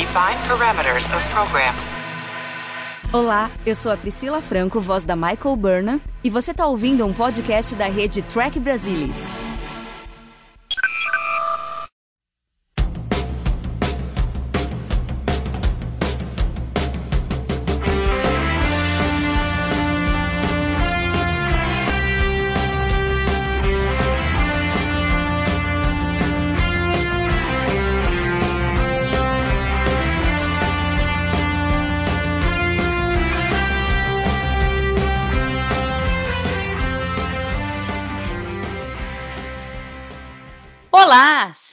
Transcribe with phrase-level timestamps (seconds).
[0.00, 1.74] Define parameters of program.
[3.12, 7.12] Olá, eu sou a Priscila Franco, voz da Michael Burnham, e você está ouvindo um
[7.12, 9.28] podcast da rede Track Brasilis.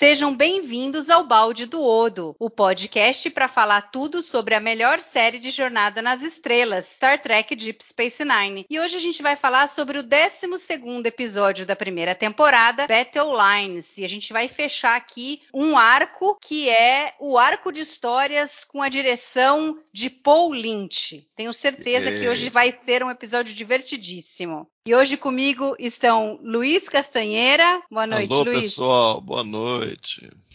[0.07, 5.37] Sejam bem-vindos ao Balde do Odo, o podcast para falar tudo sobre a melhor série
[5.37, 8.65] de Jornada nas Estrelas, Star Trek Deep Space Nine.
[8.69, 13.97] E hoje a gente vai falar sobre o 12º episódio da primeira temporada, Battle Lines,
[13.97, 18.81] e a gente vai fechar aqui um arco que é o arco de histórias com
[18.81, 21.27] a direção de Paul Lynch.
[21.35, 24.69] Tenho certeza que hoje vai ser um episódio divertidíssimo.
[24.87, 27.83] E hoje comigo estão Luiz Castanheira.
[27.91, 28.61] Boa noite, Alô, Luiz.
[28.61, 29.19] pessoal.
[29.19, 29.96] Boa noite.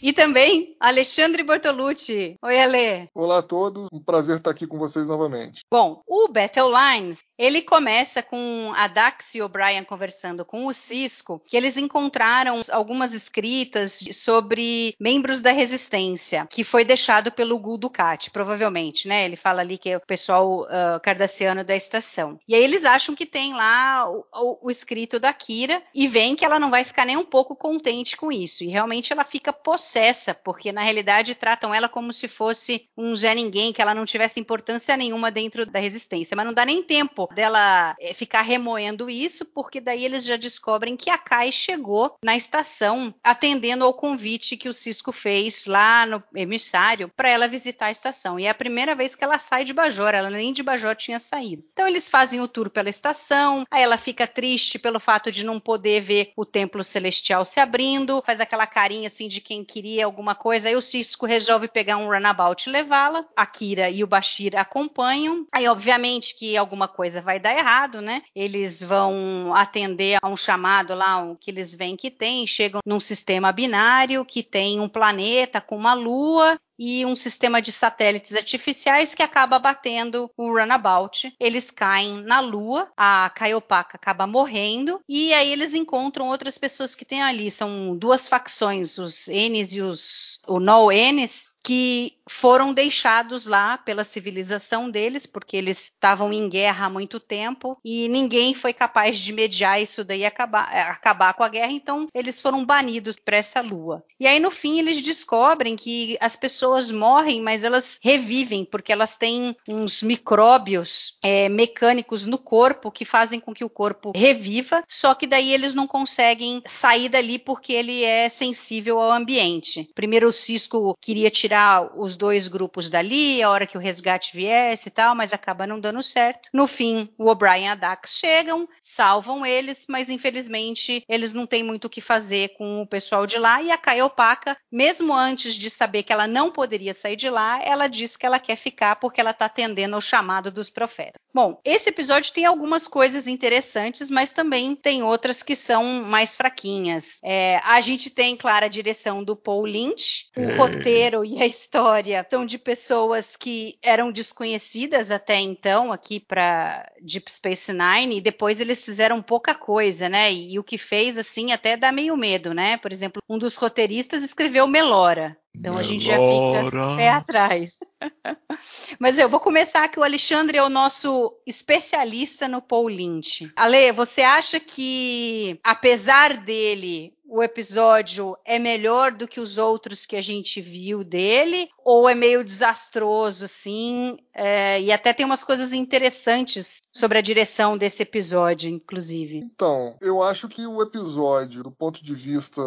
[0.01, 2.35] E também Alexandre Bortolucci.
[2.41, 3.09] Oi, Ale.
[3.13, 5.61] Olá a todos, um prazer estar aqui com vocês novamente.
[5.71, 10.73] Bom, o Battle Lines, ele começa com a Dax e o Brian conversando com o
[10.73, 17.77] Cisco, que eles encontraram algumas escritas sobre membros da resistência, que foi deixado pelo Gul
[17.77, 19.25] Dukat, provavelmente, né?
[19.25, 22.39] Ele fala ali que é o pessoal uh, cardassiano da estação.
[22.47, 26.35] E aí eles acham que tem lá o, o, o escrito da Kira e veem
[26.35, 28.63] que ela não vai ficar nem um pouco contente com isso.
[28.63, 33.33] E realmente ela fica possessa, porque na realidade tratam ela como se fosse um Zé
[33.33, 36.35] Ninguém, que ela não tivesse importância nenhuma dentro da resistência.
[36.35, 40.97] Mas não dá nem tempo dela eh, ficar remoendo isso, porque daí eles já descobrem
[40.97, 46.23] que a Kai chegou na estação atendendo ao convite que o Cisco fez lá no
[46.35, 48.39] emissário para ela visitar a estação.
[48.39, 51.19] E é a primeira vez que ela sai de Bajor, ela nem de Bajor tinha
[51.19, 51.63] saído.
[51.73, 55.59] Então eles fazem o tour pela estação, aí ela fica triste pelo fato de não
[55.59, 60.35] poder ver o templo celestial se abrindo, faz aquela carinha assim de quem queria alguma
[60.35, 60.69] coisa.
[60.69, 63.25] Aí o Cisco resolve pegar um runabout e levá-la.
[63.35, 65.45] A Kira e o Bashir acompanham.
[65.51, 68.21] Aí, obviamente, que alguma coisa vai dar errado, né?
[68.35, 72.99] Eles vão atender a um chamado lá um, que eles veem que tem, chegam num
[72.99, 79.13] sistema binário que tem um planeta com uma lua e um sistema de satélites artificiais
[79.13, 81.33] que acaba batendo o runabout.
[81.39, 87.05] Eles caem na Lua, a Caiopaka acaba morrendo e aí eles encontram outras pessoas que
[87.05, 87.49] tem ali.
[87.51, 94.03] São duas facções, os N's e os o No N's, que foram deixados lá pela
[94.03, 99.33] civilização deles, porque eles estavam em guerra há muito tempo e ninguém foi capaz de
[99.33, 104.03] mediar isso daí acabar, acabar com a guerra, então eles foram banidos para essa lua.
[104.19, 109.15] E aí no fim eles descobrem que as pessoas morrem, mas elas revivem, porque elas
[109.15, 115.13] têm uns micróbios é, mecânicos no corpo que fazem com que o corpo reviva, só
[115.13, 119.89] que daí eles não conseguem sair dali porque ele é sensível ao ambiente.
[119.93, 124.89] Primeiro o Cisco queria tirar os dois grupos dali, a hora que o resgate viesse
[124.89, 126.49] e tal, mas acaba não dando certo.
[126.53, 131.63] No fim, o O'Brien e a Dax chegam, salvam eles, mas infelizmente eles não têm
[131.63, 133.61] muito o que fazer com o pessoal de lá.
[133.61, 137.87] E a Caiopaka, mesmo antes de saber que ela não poderia sair de lá, ela
[137.87, 141.13] diz que ela quer ficar porque ela está atendendo ao chamado dos profetas.
[141.33, 147.17] Bom, esse episódio tem algumas coisas interessantes, mas também tem outras que são mais fraquinhas.
[147.23, 150.55] É, a gente tem, claro, a direção do Paul Lynch, o É.
[150.57, 157.31] roteiro e a história são de pessoas que eram desconhecidas até então aqui para Deep
[157.31, 160.31] Space Nine e depois eles fizeram pouca coisa, né?
[160.31, 162.77] E, e o que fez assim até dá meio medo, né?
[162.77, 165.37] Por exemplo, um dos roteiristas escreveu Melora.
[165.57, 166.95] Então a gente já fica Melora.
[166.97, 167.77] pé atrás.
[168.99, 173.51] Mas eu vou começar que o Alexandre é o nosso especialista no Paul Lynch.
[173.55, 180.15] Ale, você acha que apesar dele o episódio é melhor do que os outros que
[180.15, 181.67] a gente viu dele?
[181.83, 184.19] Ou é meio desastroso, assim?
[184.33, 189.39] É, e até tem umas coisas interessantes sobre a direção desse episódio, inclusive.
[189.43, 192.61] Então, eu acho que o episódio, do ponto de vista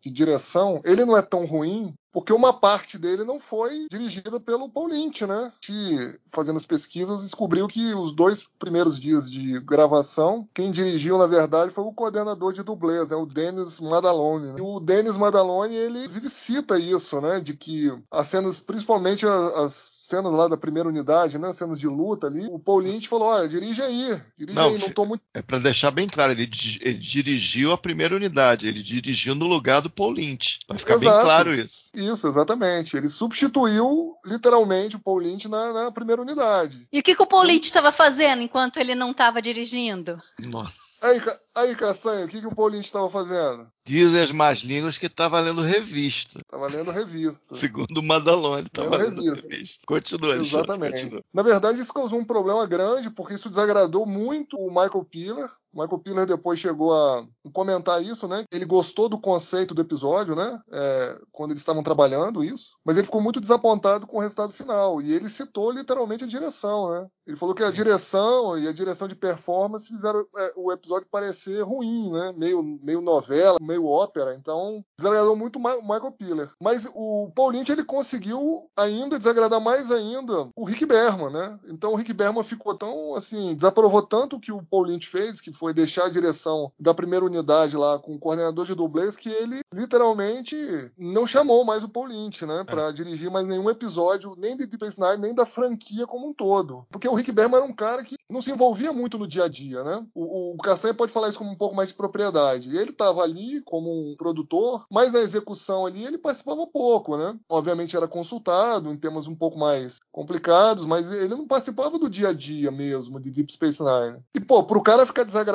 [0.00, 4.68] de direção, ele não é tão ruim, porque uma parte dele não foi dirigida pelo
[4.68, 5.52] Paul Lynch, né?
[5.60, 11.26] Que, fazendo as pesquisas, descobriu que os dois primeiros dias de gravação, quem dirigiu, na
[11.26, 13.16] verdade, foi o coordenador de dublês, né?
[13.16, 14.48] O Dennis Madalone.
[14.48, 14.54] né?
[14.58, 17.40] E o Dennis Madalone, ele, inclusive, cita isso, né?
[17.40, 21.52] De que as cenas, principalmente as, as cenas lá da primeira unidade, né?
[21.52, 22.46] Cenas de luta ali.
[22.50, 25.22] O Paul Lynch falou: olha, dirige aí, dirige Não, aí, não tô muito.
[25.32, 26.48] É para deixar bem claro, ele,
[26.82, 30.58] ele dirigiu a primeira unidade, ele dirigiu no lugar do Paul Lynch.
[30.68, 31.24] Vai ficar bem Exato.
[31.24, 31.90] claro isso.
[31.94, 32.96] Isso, exatamente.
[32.96, 36.86] Ele substituiu literalmente o Paul Lynch na, na primeira unidade.
[36.92, 40.20] E o que, que o Paulite estava fazendo enquanto ele não estava dirigindo?
[40.38, 40.91] Nossa.
[41.02, 41.20] Aí,
[41.56, 43.66] aí Castanho, o que, que o Paul Lynch estava fazendo?
[43.84, 46.40] Dizem as más línguas que estava lendo revista.
[46.48, 47.54] Tava lendo revista.
[47.54, 49.48] Segundo o Madalone, estava Lendo lendo revista.
[49.48, 49.82] revista.
[49.86, 51.02] Continua, Exatamente.
[51.02, 51.24] continua.
[51.34, 55.50] Na verdade, isso causou um problema grande, porque isso desagradou muito o Michael Piller.
[55.72, 58.44] O Michael Piller depois chegou a comentar isso, né?
[58.52, 60.60] Ele gostou do conceito do episódio, né?
[60.70, 62.76] É, quando eles estavam trabalhando isso.
[62.84, 65.00] Mas ele ficou muito desapontado com o resultado final.
[65.00, 67.06] E ele citou literalmente a direção, né?
[67.26, 71.62] Ele falou que a direção e a direção de performance fizeram é, o episódio parecer
[71.62, 72.34] ruim, né?
[72.36, 74.34] Meio, meio novela, meio ópera.
[74.34, 76.50] Então, desagradou muito o Michael Piller.
[76.60, 81.58] Mas o Paul Lynch, ele conseguiu ainda desagradar mais ainda o Rick Berman, né?
[81.68, 85.40] Então o Rick Berman ficou tão, assim, desaprovou tanto o que o Paul Lynch fez,
[85.40, 89.28] que foi deixar a direção da primeira unidade lá com o coordenador de dublês, que
[89.28, 90.56] ele literalmente
[90.98, 92.64] não chamou mais o Paul Lynch, né?
[92.64, 96.34] Pra dirigir mais nenhum episódio, nem de Deep Space Nine, nem da franquia como um
[96.34, 96.84] todo.
[96.90, 99.48] Porque o Rick Berman era um cara que não se envolvia muito no dia a
[99.48, 100.04] dia, né?
[100.12, 102.76] O, o Castanha pode falar isso com um pouco mais de propriedade.
[102.76, 107.38] Ele estava ali como um produtor, mas na execução ali ele participava pouco, né?
[107.48, 112.30] Obviamente era consultado em temas um pouco mais complicados, mas ele não participava do dia
[112.30, 114.22] a dia mesmo de Deep Space Nine.
[114.34, 115.51] E pô, pro cara ficar desagradado,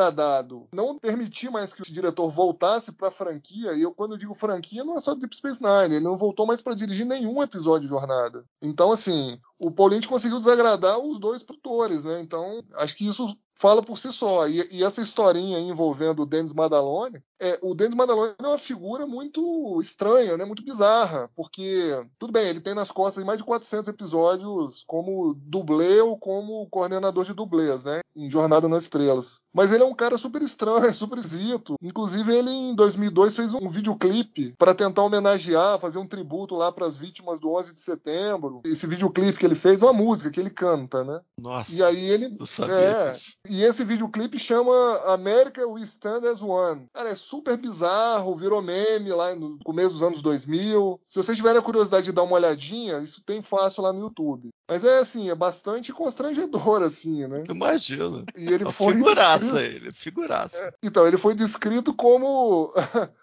[0.74, 4.84] não permitir mais que o diretor voltasse pra franquia, e eu quando eu digo franquia
[4.84, 7.94] não é só Deep Space Nine, ele não voltou mais pra dirigir nenhum episódio de
[7.94, 8.46] Jornada.
[8.62, 12.22] Então assim, o Paul Lynch conseguiu desagradar os dois produtores, né?
[12.22, 14.48] Então, acho que isso fala por si só.
[14.48, 19.06] E, e essa historinha envolvendo o Dennis Madalone, é, o Dennis Madalone é uma figura
[19.06, 20.46] muito estranha, né?
[20.46, 26.02] Muito bizarra, porque tudo bem, ele tem nas costas mais de 400 episódios como dublê
[26.02, 28.02] ou como coordenador de dublês, né?
[28.16, 29.42] Em Jornada nas Estrelas.
[29.58, 31.74] Mas ele é um cara super estranho, super esquisito.
[31.82, 36.86] Inclusive ele em 2002 fez um videoclipe para tentar homenagear, fazer um tributo lá para
[36.86, 38.62] as vítimas do 11 de setembro.
[38.64, 41.22] Esse videoclipe que ele fez é uma música que ele canta, né?
[41.42, 43.34] Nossa, E aí ele não sabia é, disso.
[43.50, 44.72] e esse videoclipe chama
[45.08, 46.86] America We Stand As One.
[46.94, 51.00] Cara, é super bizarro, virou meme lá no começo dos anos 2000.
[51.08, 54.50] Se vocês tiverem a curiosidade de dar uma olhadinha, isso tem fácil lá no YouTube.
[54.70, 57.44] Mas é assim, é bastante constrangedor, assim, né?
[57.50, 58.26] Imagina.
[58.36, 60.74] E ele Uma foi figuraça descrito- ele, figuraça.
[60.84, 62.74] Então, ele foi descrito como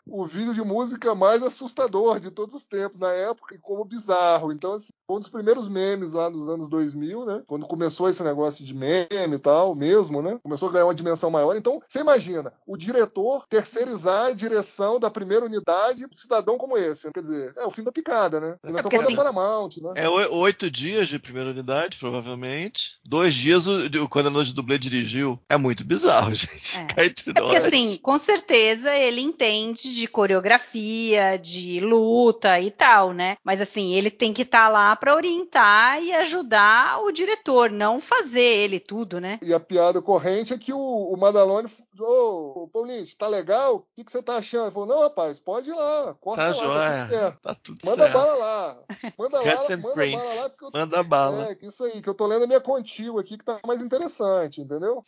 [0.07, 4.53] o vídeo de música mais assustador de todos os tempos na época e como bizarro.
[4.53, 7.43] Então, assim, foi um dos primeiros memes lá nos anos 2000, né?
[7.47, 10.39] Quando começou esse negócio de meme e tal, mesmo, né?
[10.43, 11.57] Começou a ganhar uma dimensão maior.
[11.57, 17.11] Então, você imagina, o diretor terceirizar a direção da primeira unidade de cidadão como esse.
[17.13, 18.57] Quer dizer, é o fim da picada, né?
[18.63, 19.93] A direção porque assim- Paramount, né?
[19.97, 22.99] É oi- oito dias de primeira unidade, provavelmente.
[23.07, 25.39] Dois dias o, o coordenador de dublê dirigiu.
[25.49, 26.79] É muito bizarro, gente.
[26.97, 27.05] É.
[27.07, 27.65] Entre É porque, nós.
[27.65, 33.37] assim, com certeza ele entende de coreografia, de luta e tal, né?
[33.45, 38.41] Mas, assim, ele tem que estar lá para orientar e ajudar o diretor, não fazer
[38.41, 39.39] ele tudo, né?
[39.43, 41.69] E a piada corrente é que o, o Madalone,
[41.99, 43.77] ô, Paulinho, tá legal?
[43.77, 44.65] O que, que você tá achando?
[44.65, 47.09] Ele falou, não, rapaz, pode ir lá, corta Tá lá, tá tudo joia.
[47.09, 47.41] certo.
[47.41, 48.13] Tá tudo Manda certo.
[48.13, 48.77] bala lá.
[49.19, 50.15] Manda lá, manda prints.
[50.17, 51.51] bala lá, porque eu Manda bala.
[51.51, 53.81] É, que isso aí, que eu tô lendo a minha contigo aqui, que tá mais
[53.81, 55.05] interessante, entendeu?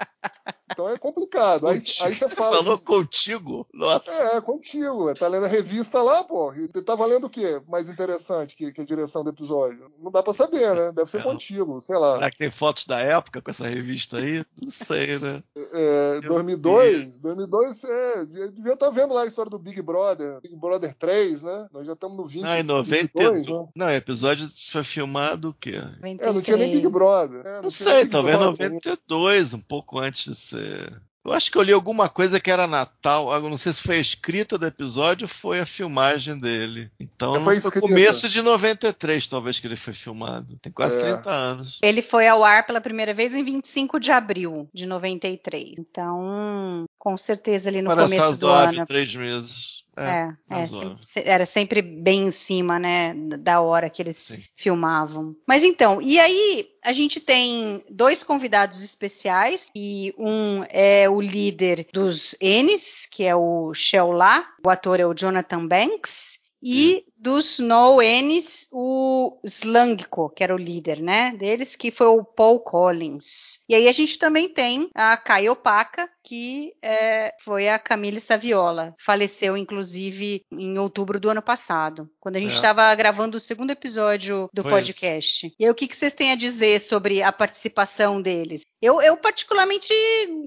[0.70, 1.66] Então é complicado.
[1.68, 2.56] Aí, aí você fala.
[2.56, 3.66] falou contigo?
[3.72, 4.10] Nossa.
[4.12, 4.75] É, contigo.
[5.14, 6.52] Tá lendo a revista lá, pô.
[6.54, 9.90] E tá valendo o quê mais interessante que, que a direção do episódio?
[10.02, 10.92] Não dá pra saber, né?
[10.92, 11.22] Deve ser É.
[11.22, 12.14] contigo, sei lá.
[12.16, 14.44] Será que tem fotos da época com essa revista aí?
[14.60, 15.42] Não sei, né?
[15.72, 20.56] É, Meu 2002, 2002, é, devia estar vendo lá a história do Big Brother, Big
[20.56, 21.66] Brother 3, né?
[21.72, 22.44] Nós já estamos no 20.
[22.44, 23.46] Ah, em 22, 92.
[23.46, 23.68] né?
[23.76, 25.80] Não, o episódio foi filmado o quê?
[26.02, 27.46] É, não tinha nem Big Brother.
[27.46, 28.70] É, Não tinha sei, talvez Brother.
[28.70, 31.02] 92, um pouco antes de ser.
[31.26, 33.32] Eu acho que eu li alguma coisa que era Natal.
[33.34, 36.90] Eu não sei se foi a escrita do episódio ou foi a filmagem dele.
[37.00, 40.56] Então Já foi, foi começo de 93, talvez, que ele foi filmado.
[40.62, 41.00] Tem quase É.
[41.14, 41.78] 30 anos.
[41.82, 45.74] Ele foi ao ar pela primeira vez em 25 de abril de 93.
[45.78, 48.86] Então, com certeza ali no Parece começo do ano.
[48.86, 49.75] três meses.
[49.98, 54.42] É, É, é, sempre- era sempre bem em cima, né, da hora que eles Sim.
[54.54, 55.34] filmavam.
[55.46, 61.86] Mas então, e aí a gente tem dois convidados especiais e um é o líder
[61.92, 66.44] dos N's, que é o Sheola, o ator é o Jonathan Banks.
[66.68, 72.24] E dos No N's, o Slangko, que era o líder, né, deles, que foi o
[72.24, 73.60] Paul Collins.
[73.68, 78.96] E aí a gente também tem a Kai Opaka, que é, foi a Camille Saviola.
[78.98, 82.96] Faleceu, inclusive, em outubro do ano passado, quando a gente estava é.
[82.96, 85.46] gravando o segundo episódio do foi podcast.
[85.46, 85.56] Isso.
[85.56, 88.62] E aí, o que, que vocês têm a dizer sobre a participação deles?
[88.82, 89.92] Eu, eu, particularmente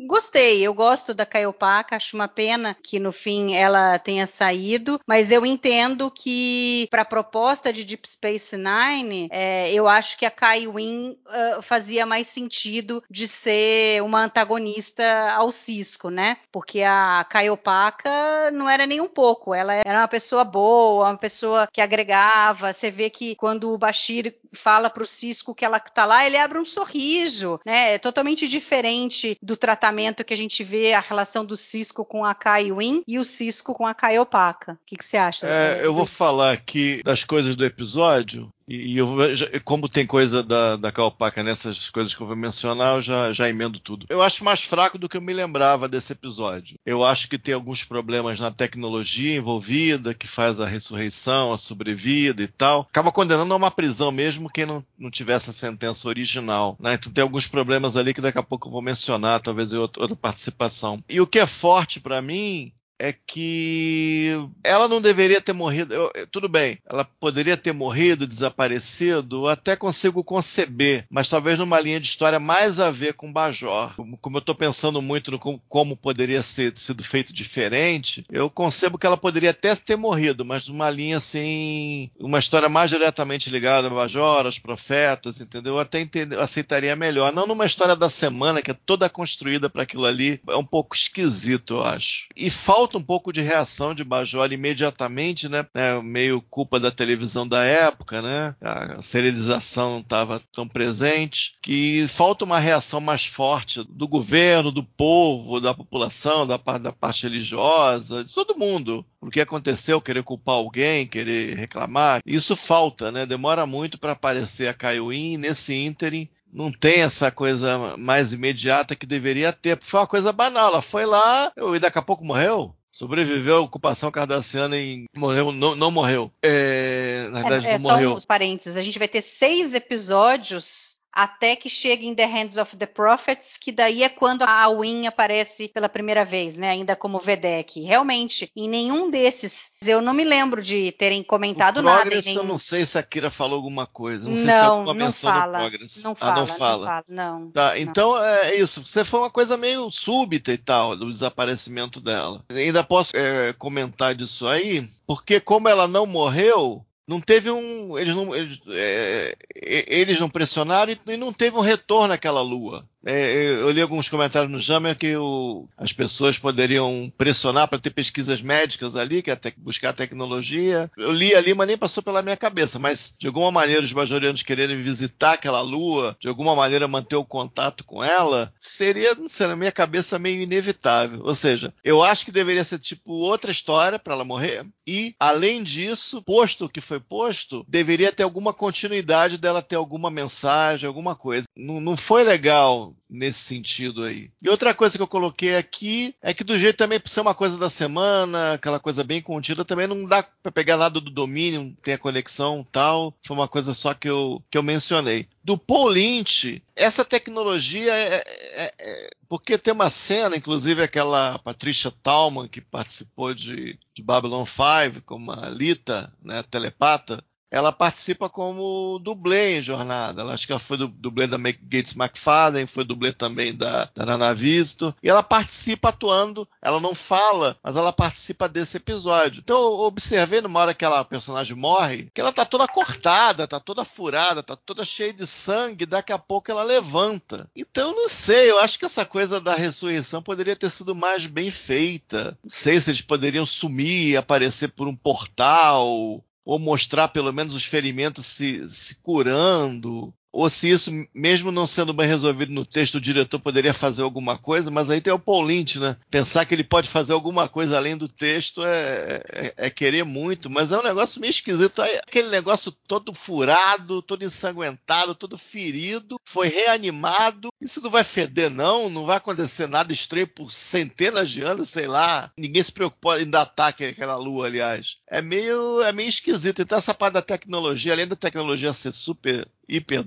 [0.05, 0.61] gostei.
[0.61, 5.45] Eu gosto da Caiopaka, acho uma pena que no fim ela tenha saído, mas eu
[5.45, 10.67] entendo que para a proposta de Deep Space Nine, é, eu acho que a Kai
[10.67, 16.37] Wynn uh, fazia mais sentido de ser uma antagonista ao Cisco, né?
[16.51, 19.53] Porque a Caiopaka não era nem um pouco.
[19.53, 22.73] Ela era uma pessoa boa, uma pessoa que agregava.
[22.73, 26.37] Você vê que quando o Bashir fala para o Cisco que ela tá lá, ele
[26.37, 27.93] abre um sorriso, né?
[27.93, 32.33] É totalmente diferente do tratamento que a gente vê a relação do Cisco com a
[32.33, 34.73] Kai Win e o Cisco com a Kai Opaka.
[34.73, 35.45] O que, que você acha?
[35.45, 39.17] É, eu vou falar aqui das coisas do episódio e, eu,
[39.63, 43.49] como tem coisa da, da Calpaca nessas coisas que eu vou mencionar, eu já, já
[43.49, 44.05] emendo tudo.
[44.09, 46.77] Eu acho mais fraco do que eu me lembrava desse episódio.
[46.85, 52.43] Eu acho que tem alguns problemas na tecnologia envolvida, que faz a ressurreição, a sobrevida
[52.43, 52.81] e tal.
[52.81, 56.77] Acaba condenando a uma prisão mesmo quem não, não tivesse a sentença original.
[56.79, 56.93] Né?
[56.93, 60.03] Então tem alguns problemas ali que daqui a pouco eu vou mencionar, talvez em outra,
[60.03, 61.03] outra participação.
[61.09, 64.31] E o que é forte para mim é que
[64.63, 65.93] ela não deveria ter morrido.
[65.93, 71.99] Eu, tudo bem, ela poderia ter morrido, desaparecido, até consigo conceber, mas talvez numa linha
[71.99, 73.95] de história mais a ver com Bajor.
[73.95, 78.49] Como, como eu estou pensando muito no como, como poderia ser sido feito diferente, eu
[78.49, 83.49] concebo que ela poderia até ter morrido, mas numa linha assim, uma história mais diretamente
[83.49, 85.75] ligada a Bajor, aos profetas, entendeu?
[85.75, 85.99] Eu até
[86.31, 87.31] eu aceitaria melhor.
[87.31, 90.95] Não numa história da semana que é toda construída para aquilo ali, é um pouco
[90.95, 92.27] esquisito, eu acho.
[92.35, 95.63] E falta falta um pouco de reação de Bajor imediatamente, né?
[95.75, 98.55] É meio culpa da televisão da época, né?
[98.59, 104.83] A serialização não estava tão presente, que falta uma reação mais forte do governo, do
[104.83, 109.05] povo, da população, da parte, da parte religiosa, de todo mundo.
[109.21, 113.25] O que aconteceu, querer culpar alguém, querer reclamar, isso falta, né?
[113.25, 119.05] Demora muito para aparecer a Caiuim nesse ínterim não tem essa coisa mais imediata que
[119.05, 119.77] deveria ter.
[119.81, 120.69] Foi uma coisa banal.
[120.69, 122.75] Ela foi lá e daqui a pouco morreu.
[122.99, 126.29] Sobreviveu à ocupação cardassiana e morreu, não, não morreu.
[126.43, 128.09] É, na verdade, é, é, não morreu.
[128.11, 128.75] Só uns parênteses.
[128.75, 133.57] A gente vai ter seis episódios até que chegue em The Hands of the Prophets,
[133.59, 136.69] que daí é quando a Win aparece pela primeira vez, né?
[136.69, 137.81] Ainda como Vedek.
[137.81, 142.01] Realmente, em nenhum desses, eu não me lembro de terem comentado o nada.
[142.01, 142.41] Progress, nenhum...
[142.41, 144.23] eu não sei se a Kira falou alguma coisa.
[144.23, 146.03] Não, não sei se tem alguma não menção fala, Progress.
[146.03, 146.79] Não fala, ah, não fala.
[146.79, 148.85] Não, fala, não tá, então é isso.
[148.85, 152.43] Você foi uma coisa meio súbita e tal, do desaparecimento dela.
[152.49, 157.97] Ainda posso é, comentar disso aí, porque como ela não morreu, não teve um.
[157.97, 159.35] Eles não, eles, é,
[159.65, 162.87] eles não pressionaram e não teve um retorno àquela lua.
[163.05, 167.91] É, eu li alguns comentários no Jammer que o, as pessoas poderiam pressionar para ter
[167.91, 170.91] pesquisas médicas ali, que é buscar tecnologia.
[170.97, 172.77] Eu li ali, mas nem passou pela minha cabeça.
[172.77, 177.25] Mas, de alguma maneira, os bajorianos quererem visitar aquela lua, de alguma maneira manter o
[177.25, 181.21] contato com ela, seria, não sei, na minha cabeça, meio inevitável.
[181.23, 184.65] Ou seja, eu acho que deveria ser tipo outra história para ela morrer.
[184.85, 190.09] E, além disso, posto o que foi posto, deveria ter alguma continuidade dela ter alguma
[190.09, 191.45] mensagem, alguma coisa.
[191.55, 194.29] Não foi legal nesse sentido aí.
[194.41, 197.33] E outra coisa que eu coloquei aqui é que do jeito também por ser uma
[197.33, 201.75] coisa da semana, aquela coisa bem contida, também não dá para pegar nada do domínio,
[201.81, 203.13] tem a conexão tal.
[203.23, 205.27] Foi uma coisa só que eu, que eu mencionei.
[205.43, 211.91] Do Paul Lynch, essa tecnologia é, é, é porque tem uma cena, inclusive aquela Patricia
[211.91, 218.99] Talman que participou de, de Babylon 5 como a Lita, né, telepata, ela participa como
[218.99, 220.21] dublê em jornada.
[220.21, 224.33] Ela, acho que ela foi dublê da Gates McFadden, foi dublê também da, da Nana
[224.33, 224.93] Visto.
[225.01, 229.41] E ela participa atuando, ela não fala, mas ela participa desse episódio.
[229.43, 233.59] Então eu observei numa hora que aquela personagem morre, que ela tá toda cortada, tá
[233.59, 237.49] toda furada, tá toda cheia de sangue, daqui a pouco ela levanta.
[237.55, 241.51] Então não sei, eu acho que essa coisa da ressurreição poderia ter sido mais bem
[241.51, 242.37] feita.
[242.43, 247.63] Não sei se eles poderiam sumir aparecer por um portal ou mostrar pelo menos os
[247.63, 253.01] ferimentos se, se curando, ou se isso, mesmo não sendo bem resolvido no texto, o
[253.01, 255.97] diretor poderia fazer alguma coisa, mas aí tem o Paul Lynch, né?
[256.09, 260.49] Pensar que ele pode fazer alguma coisa além do texto é, é, é querer muito,
[260.49, 261.81] mas é um negócio meio esquisito.
[261.81, 267.49] Aquele negócio todo furado, todo ensanguentado, todo ferido, foi reanimado.
[267.59, 268.89] Isso não vai feder, não?
[268.89, 272.31] Não vai acontecer nada estranho por centenas de anos, sei lá.
[272.37, 274.95] Ninguém se preocupou em datar aquela lua, aliás.
[275.07, 276.61] É meio, é meio esquisito.
[276.61, 280.03] Então, essa parte da tecnologia, além da tecnologia ser super hiper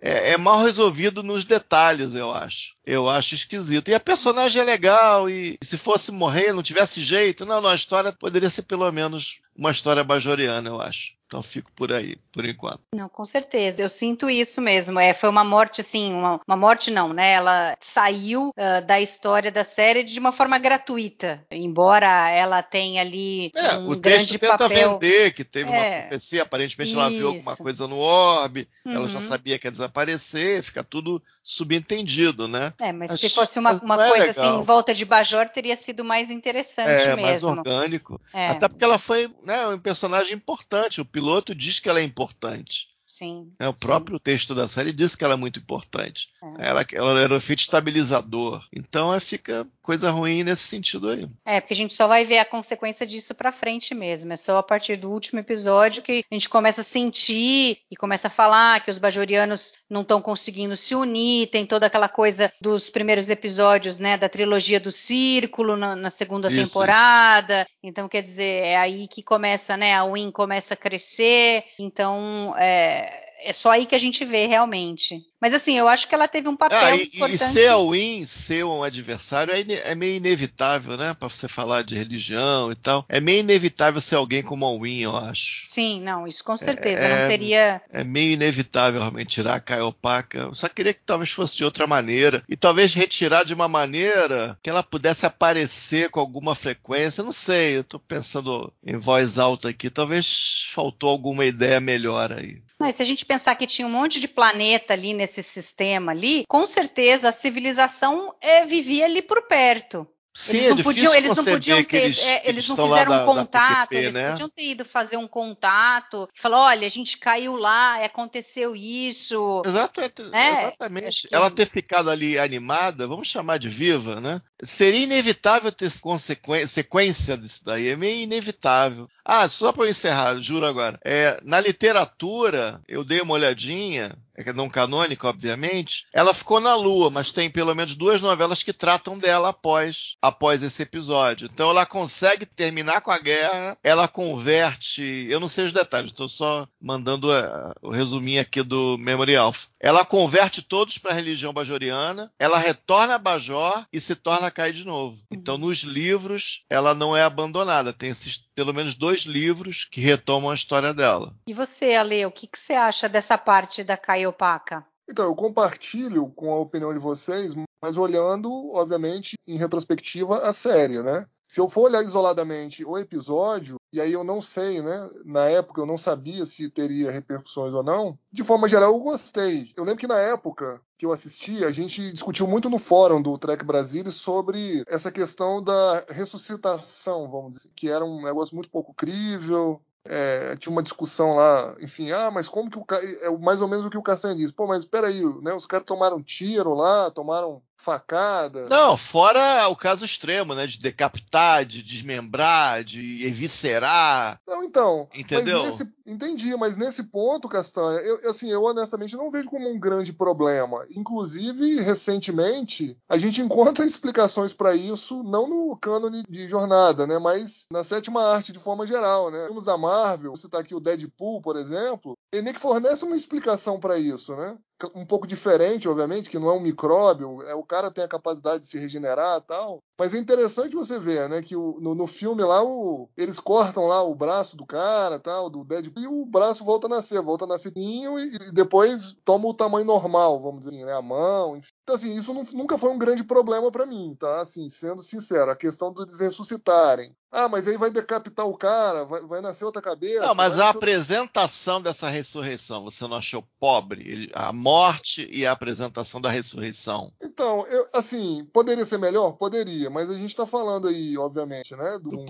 [0.00, 2.74] é, é mal resolvido nos detalhes, eu acho.
[2.84, 3.88] Eu acho esquisito.
[3.88, 7.74] E a personagem é legal, e se fosse morrer, não tivesse jeito, não, não, a
[7.74, 11.12] história poderia ser pelo menos uma história bajoriana, eu acho.
[11.26, 12.80] Então fico por aí, por enquanto.
[12.94, 13.80] Não, com certeza.
[13.80, 15.00] Eu sinto isso mesmo.
[15.00, 17.32] É, foi uma morte, assim, uma, uma morte não, né?
[17.32, 21.42] Ela saiu uh, da história da série de uma forma gratuita.
[21.50, 24.90] Embora ela tenha ali é, um o texto grande tenta papel.
[25.00, 25.72] vender que teve É.
[25.72, 27.62] uma profecia, aparentemente ela viu alguma Isso.
[27.62, 29.24] coisa no orbe, ela já Uhum.
[29.24, 32.74] sabia que ia desaparecer, fica tudo subentendido, né?
[32.78, 34.44] É, mas Mas- se fosse uma, uma é coisa legal.
[34.50, 37.48] assim em volta de Bajor, teria sido mais interessante É, mais mesmo.
[37.50, 38.20] orgânico.
[38.34, 41.00] É, Até porque ela foi né, um personagem importante.
[41.00, 42.88] O piloto diz que ela é importante.
[43.12, 43.52] Sim.
[43.60, 43.68] né?
[43.68, 46.28] O próprio texto da série diz que ela é muito importante.
[46.42, 46.68] É.
[46.68, 48.64] Ela, ela era um efeito estabilizador.
[48.72, 51.28] Então é, fica coisa ruim nesse sentido aí.
[51.44, 54.32] É, porque a gente só vai ver a consequência disso pra frente mesmo.
[54.32, 58.28] É só a partir do último episódio que a gente começa a sentir e começa
[58.28, 61.48] a falar que os bajorianos não estão conseguindo se unir.
[61.48, 66.48] Tem toda aquela coisa dos primeiros episódios, né, da trilogia do Círculo na, na segunda
[66.48, 67.66] Isso, temporada.
[67.82, 71.64] Então, quer dizer, é aí que começa, né, a Win começa a crescer.
[71.78, 73.01] Então, é,
[73.42, 75.20] é só aí que a gente vê realmente.
[75.42, 77.34] Mas assim, eu acho que ela teve um papel Ah, e, importante.
[77.34, 81.14] e ser a win, ser um adversário, é, é meio inevitável, né?
[81.18, 83.04] Pra você falar de religião e tal.
[83.08, 85.64] É meio inevitável ser alguém como a win, eu acho.
[85.66, 87.00] Sim, não, isso com certeza.
[87.00, 87.82] É, não teria.
[87.92, 90.38] É meio inevitável realmente tirar a Caiopaca.
[90.38, 92.40] Eu só queria que talvez fosse de outra maneira.
[92.48, 97.24] E talvez retirar de uma maneira que ela pudesse aparecer com alguma frequência.
[97.24, 99.90] Não sei, eu tô pensando em voz alta aqui.
[99.90, 102.62] Talvez faltou alguma ideia melhor aí.
[102.82, 106.44] Mas se a gente pensar que tinha um monte de planeta ali nesse sistema ali,
[106.48, 110.06] com certeza a civilização é, vivia ali por perto.
[110.34, 113.12] Sim, eles é não difícil podiam, eles não podiam ter, eles, é, eles não fizeram
[113.12, 114.30] da- contato, PQP, eles né?
[114.30, 119.60] podiam ter ido fazer um contato, falar, olha, a gente caiu lá, aconteceu isso.
[119.62, 121.06] Exata- É, exatamente.
[121.08, 124.40] acho que- Ela ter ficado ali animada, vamos chamar de viva, né?
[124.62, 127.88] Seria inevitável ter consequen- sequência disso daí.
[127.88, 129.06] É meio inevitável.
[129.24, 130.98] Ah, só para encerrar, juro agora.
[131.04, 136.06] É, na literatura, eu dei uma olhadinha, é é não canônica, obviamente.
[136.12, 140.62] Ela ficou na Lua, mas tem pelo menos duas novelas que tratam dela após, após
[140.62, 141.48] esse episódio.
[141.52, 145.26] Então ela consegue terminar com a guerra, ela converte.
[145.28, 149.68] Eu não sei os detalhes, estou só mandando eh, o resuminho aqui do Memory Alpha.
[149.78, 154.50] Ela converte todos para a religião bajoriana, ela retorna a Bajor e se torna a
[154.50, 155.18] cair de novo.
[155.30, 157.92] Então, nos livros, ela não é abandonada.
[157.92, 161.34] Tem esses pelo menos dois livros que retomam a história dela.
[161.46, 164.84] E você, Ale, o que, que você acha dessa parte da Caiopaca?
[165.12, 171.02] Então, eu compartilho com a opinião de vocês, mas olhando, obviamente, em retrospectiva, a série,
[171.02, 171.26] né?
[171.46, 175.10] Se eu for olhar isoladamente o episódio, e aí eu não sei, né?
[175.22, 178.18] Na época eu não sabia se teria repercussões ou não.
[178.32, 179.70] De forma geral, eu gostei.
[179.76, 183.36] Eu lembro que na época que eu assisti, a gente discutiu muito no fórum do
[183.36, 188.94] Trek Brasília sobre essa questão da ressuscitação, vamos dizer, que era um negócio muito pouco
[188.94, 192.84] crível, é, tinha uma discussão lá, enfim, ah, mas como que o
[193.22, 195.66] é mais ou menos o que o Castanha disse, pô, mas espera aí, né, os
[195.66, 198.66] caras tomaram tiro lá, tomaram facada.
[198.68, 200.66] Não, fora o caso extremo, né?
[200.66, 204.40] De decapitar, de desmembrar, de eviscerar.
[204.46, 205.08] Não, então.
[205.14, 205.64] Entendeu?
[205.64, 209.78] Mas nesse, entendi, mas nesse ponto, Castanha, eu, assim, eu honestamente não vejo como um
[209.78, 210.86] grande problema.
[210.94, 217.18] Inclusive, recentemente, a gente encontra explicações para isso, não no cânone de jornada, né?
[217.18, 219.46] Mas na sétima arte de forma geral, né?
[219.46, 223.16] Filmes da Marvel, você tá aqui o Deadpool, por exemplo, ele meio que fornece uma
[223.16, 224.56] explicação para isso, né?
[224.94, 228.62] Um pouco diferente, obviamente, que não é um micróbio, é o cara tem a capacidade
[228.62, 229.82] de se regenerar tal.
[229.98, 233.86] Mas é interessante você ver, né, que o- no, no filme lá o- eles cortam
[233.86, 237.44] lá o braço do cara, tal, do Deadpool, e o braço volta a nascer, volta
[237.44, 238.04] a nascer e,
[238.48, 241.72] e depois toma o tamanho normal, vamos dizer, assim, né, a mão, enfim.
[241.82, 244.40] Então assim, isso não- nunca foi um grande problema para mim, tá?
[244.40, 247.14] Assim, sendo sincero, a questão do ressuscitarem.
[247.30, 250.24] Ah, mas aí vai decapitar o cara, vai, vai nascer outra cabeça.
[250.26, 254.30] Não, mas a apresentação dessa ressurreição, você não achou pobre?
[254.34, 257.10] A morte e a apresentação da ressurreição.
[257.20, 259.32] Então, eu, assim, poderia ser melhor?
[259.32, 262.26] Poderia, mas a gente tá falando aí, obviamente, né, Do um-